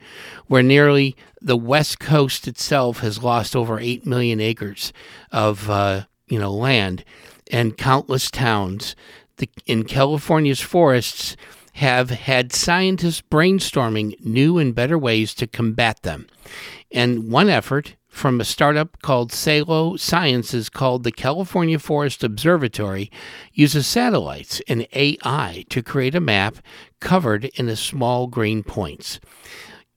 where 0.47 0.63
nearly 0.63 1.15
the 1.41 1.57
West 1.57 1.99
Coast 1.99 2.47
itself 2.47 2.99
has 2.99 3.23
lost 3.23 3.55
over 3.55 3.79
8 3.79 4.05
million 4.05 4.39
acres 4.39 4.93
of 5.31 5.69
uh, 5.69 6.03
you 6.27 6.37
know 6.37 6.53
land 6.53 7.03
and 7.51 7.77
countless 7.77 8.29
towns. 8.29 8.95
The, 9.37 9.49
in 9.65 9.85
California's 9.85 10.61
forests, 10.61 11.35
have 11.73 12.11
had 12.11 12.53
scientists 12.53 13.21
brainstorming 13.31 14.19
new 14.23 14.59
and 14.59 14.75
better 14.75 14.97
ways 14.97 15.33
to 15.33 15.47
combat 15.47 16.03
them. 16.03 16.27
And 16.93 17.31
one 17.31 17.49
effort 17.49 17.95
from 18.07 18.39
a 18.39 18.45
startup 18.45 19.01
called 19.01 19.31
Salo 19.31 19.95
Sciences 19.95 20.69
called 20.69 21.03
the 21.03 21.11
California 21.11 21.79
Forest 21.79 22.23
Observatory 22.23 23.11
uses 23.51 23.87
satellites 23.87 24.61
and 24.67 24.87
AI 24.93 25.65
to 25.69 25.81
create 25.81 26.13
a 26.13 26.21
map 26.21 26.57
covered 26.99 27.45
in 27.55 27.67
a 27.67 27.75
small 27.75 28.27
green 28.27 28.61
points. 28.61 29.19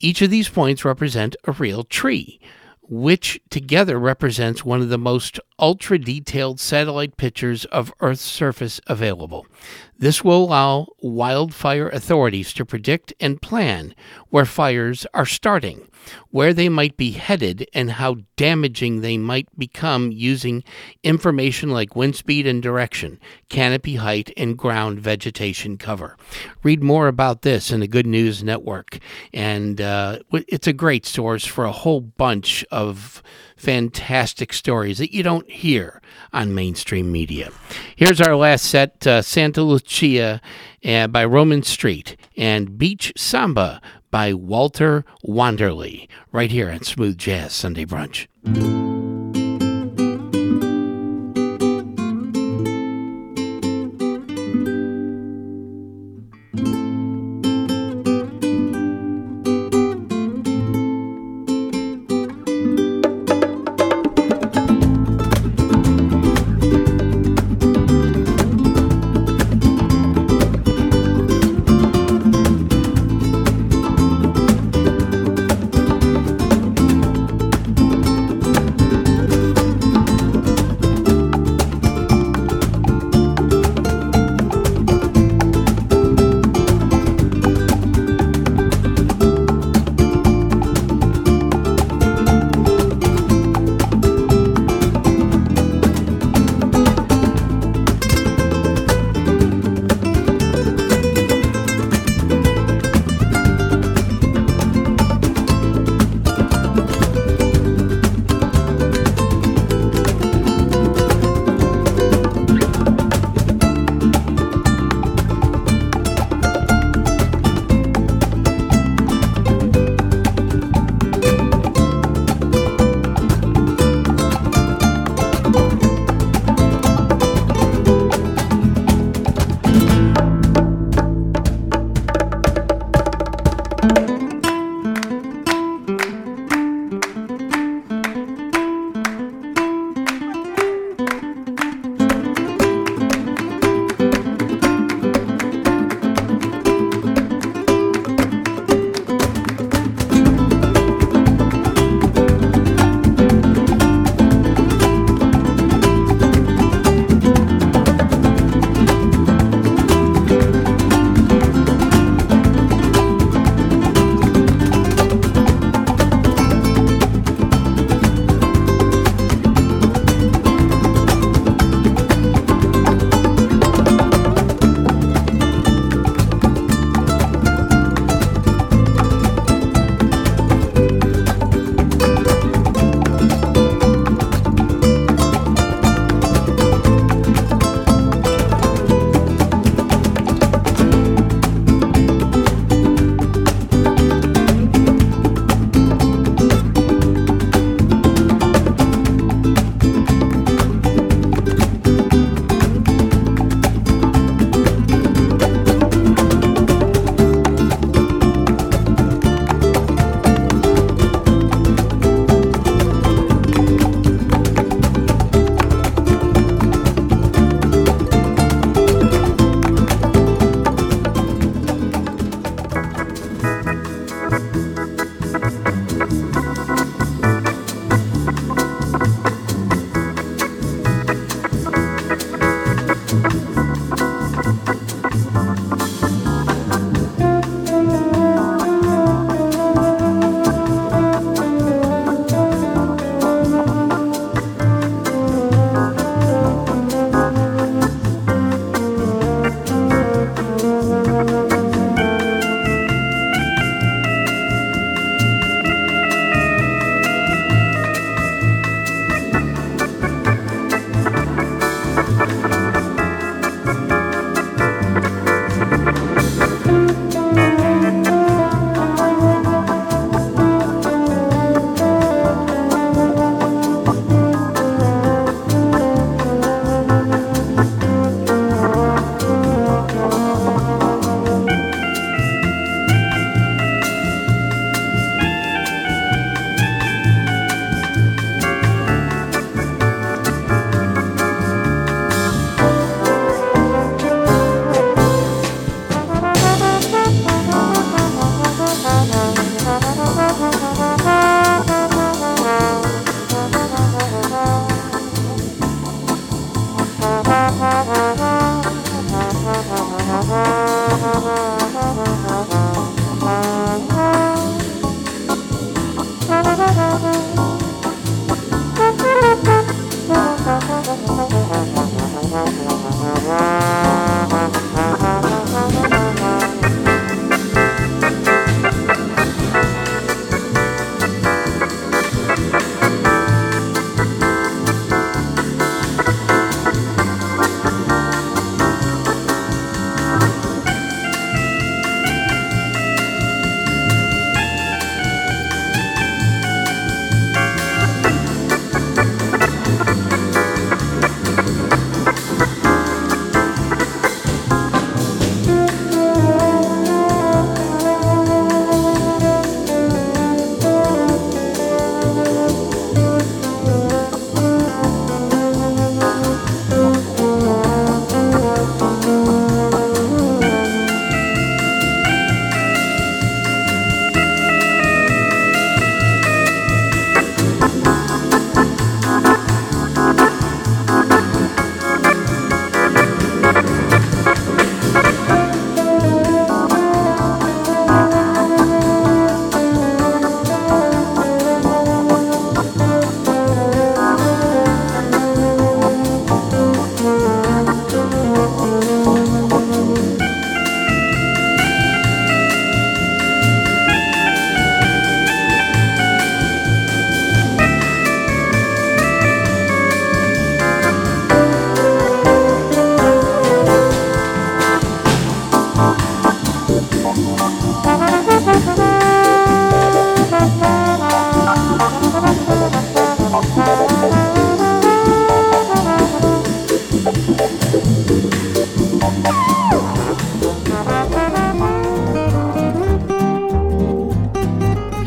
Each 0.00 0.22
of 0.22 0.30
these 0.30 0.48
points 0.48 0.86
represent 0.86 1.36
a 1.44 1.52
real 1.52 1.84
tree, 1.84 2.40
which 2.88 3.40
together 3.50 3.98
represents 3.98 4.64
one 4.64 4.80
of 4.80 4.88
the 4.88 4.96
most 4.96 5.38
ultra 5.58 5.98
detailed 5.98 6.58
satellite 6.58 7.18
pictures 7.18 7.66
of 7.66 7.92
Earth's 8.00 8.22
surface 8.22 8.80
available. 8.86 9.46
This 9.98 10.24
will 10.24 10.44
allow 10.44 10.86
wildfire 11.00 11.88
authorities 11.90 12.54
to 12.54 12.64
predict 12.64 13.12
and 13.20 13.42
plan 13.42 13.94
where 14.30 14.44
fires 14.46 15.06
are 15.12 15.26
starting, 15.26 15.88
where 16.30 16.52
they 16.52 16.68
might 16.68 16.96
be 16.96 17.12
headed, 17.12 17.68
and 17.72 17.92
how 17.92 18.16
damaging 18.36 19.00
they 19.00 19.18
might 19.18 19.48
become 19.58 20.12
using 20.12 20.62
information 21.02 21.70
like 21.70 21.96
wind 21.96 22.16
speed 22.16 22.46
and 22.46 22.62
direction, 22.62 23.18
canopy 23.48 23.96
height, 23.96 24.32
and 24.36 24.58
ground 24.58 25.00
vegetation 25.00 25.76
cover. 25.76 26.16
Read 26.62 26.82
more 26.82 27.08
about 27.08 27.42
this 27.42 27.70
in 27.70 27.80
the 27.80 27.88
Good 27.88 28.06
News 28.06 28.42
Network, 28.42 28.98
and 29.32 29.80
uh, 29.80 30.18
it's 30.32 30.66
a 30.66 30.72
great 30.72 31.06
source 31.06 31.44
for 31.44 31.64
a 31.64 31.72
whole 31.72 32.00
bunch 32.00 32.64
of 32.70 33.22
fantastic 33.56 34.52
stories 34.52 34.98
that 34.98 35.14
you 35.14 35.22
don't 35.22 35.50
hear 35.50 36.02
on 36.32 36.54
mainstream 36.54 37.10
media. 37.10 37.50
Here's 37.96 38.20
our 38.20 38.36
last 38.36 38.66
set 38.66 39.06
uh, 39.06 39.22
Santa 39.22 39.62
Lucia 39.62 40.40
uh, 40.84 41.06
by 41.08 41.24
Roman 41.24 41.62
Street 41.62 42.16
and 42.36 42.78
Beach 42.78 43.12
Samba 43.16 43.80
by 44.16 44.32
Walter 44.32 45.04
Wanderley, 45.22 46.08
right 46.32 46.50
here 46.50 46.70
at 46.70 46.86
Smooth 46.86 47.18
Jazz 47.18 47.52
Sunday 47.52 47.84
Brunch. 47.84 48.26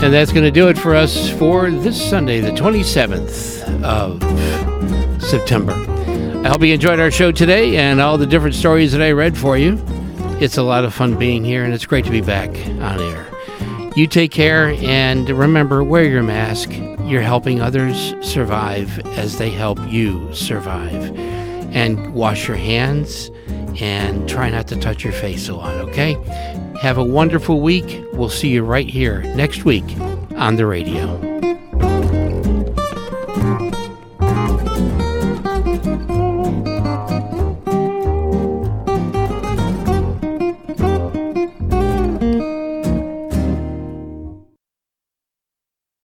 And 0.10 0.16
that's 0.16 0.34
going 0.34 0.44
to 0.44 0.50
do 0.50 0.70
it 0.70 0.76
for 0.76 0.96
us 0.96 1.30
for 1.30 1.70
this 1.70 2.10
Sunday, 2.10 2.40
the 2.40 2.50
27th 2.50 3.84
of 3.84 5.22
September. 5.22 5.74
I 6.44 6.50
hope 6.50 6.64
you 6.64 6.74
enjoyed 6.74 7.00
our 7.00 7.12
show 7.12 7.32
today 7.32 7.78
and 7.78 8.02
all 8.02 8.18
the 8.18 8.26
different 8.26 8.56
stories 8.56 8.92
that 8.94 9.04
I 9.04 9.12
read 9.12 9.38
for 9.38 9.56
you. 9.56 9.80
It's 10.42 10.58
a 10.58 10.64
lot 10.64 10.84
of 10.84 10.96
fun 10.96 11.16
being 11.20 11.46
here, 11.46 11.64
and 11.64 11.76
it's 11.76 11.86
great 11.86 12.06
to 12.06 12.12
be 12.12 12.22
back 12.22 12.50
on 12.50 13.00
air. 13.00 13.28
You 13.96 14.08
take 14.08 14.32
care, 14.32 14.76
and 14.80 15.30
remember 15.30 15.84
wear 15.84 16.06
your 16.06 16.24
mask. 16.24 16.72
You're 17.04 17.22
helping 17.22 17.62
others 17.62 18.16
survive 18.22 18.98
as 19.10 19.38
they 19.38 19.52
help 19.52 19.78
you 19.92 20.34
survive. 20.34 21.16
And 21.72 22.16
wash 22.16 22.48
your 22.48 22.58
hands 22.58 23.30
and 23.80 24.28
try 24.28 24.50
not 24.50 24.68
to 24.70 24.76
touch 24.76 25.04
your 25.04 25.14
face 25.14 25.50
a 25.50 25.54
lot, 25.54 25.76
okay? 25.76 26.14
Have 26.82 26.98
a 26.98 27.04
wonderful 27.04 27.62
week. 27.62 28.04
We'll 28.20 28.28
see 28.28 28.50
you 28.50 28.66
right 28.66 28.86
here 28.86 29.22
next 29.22 29.64
week 29.64 29.98
on 30.36 30.58
the 30.58 30.66
radio. 30.66 31.29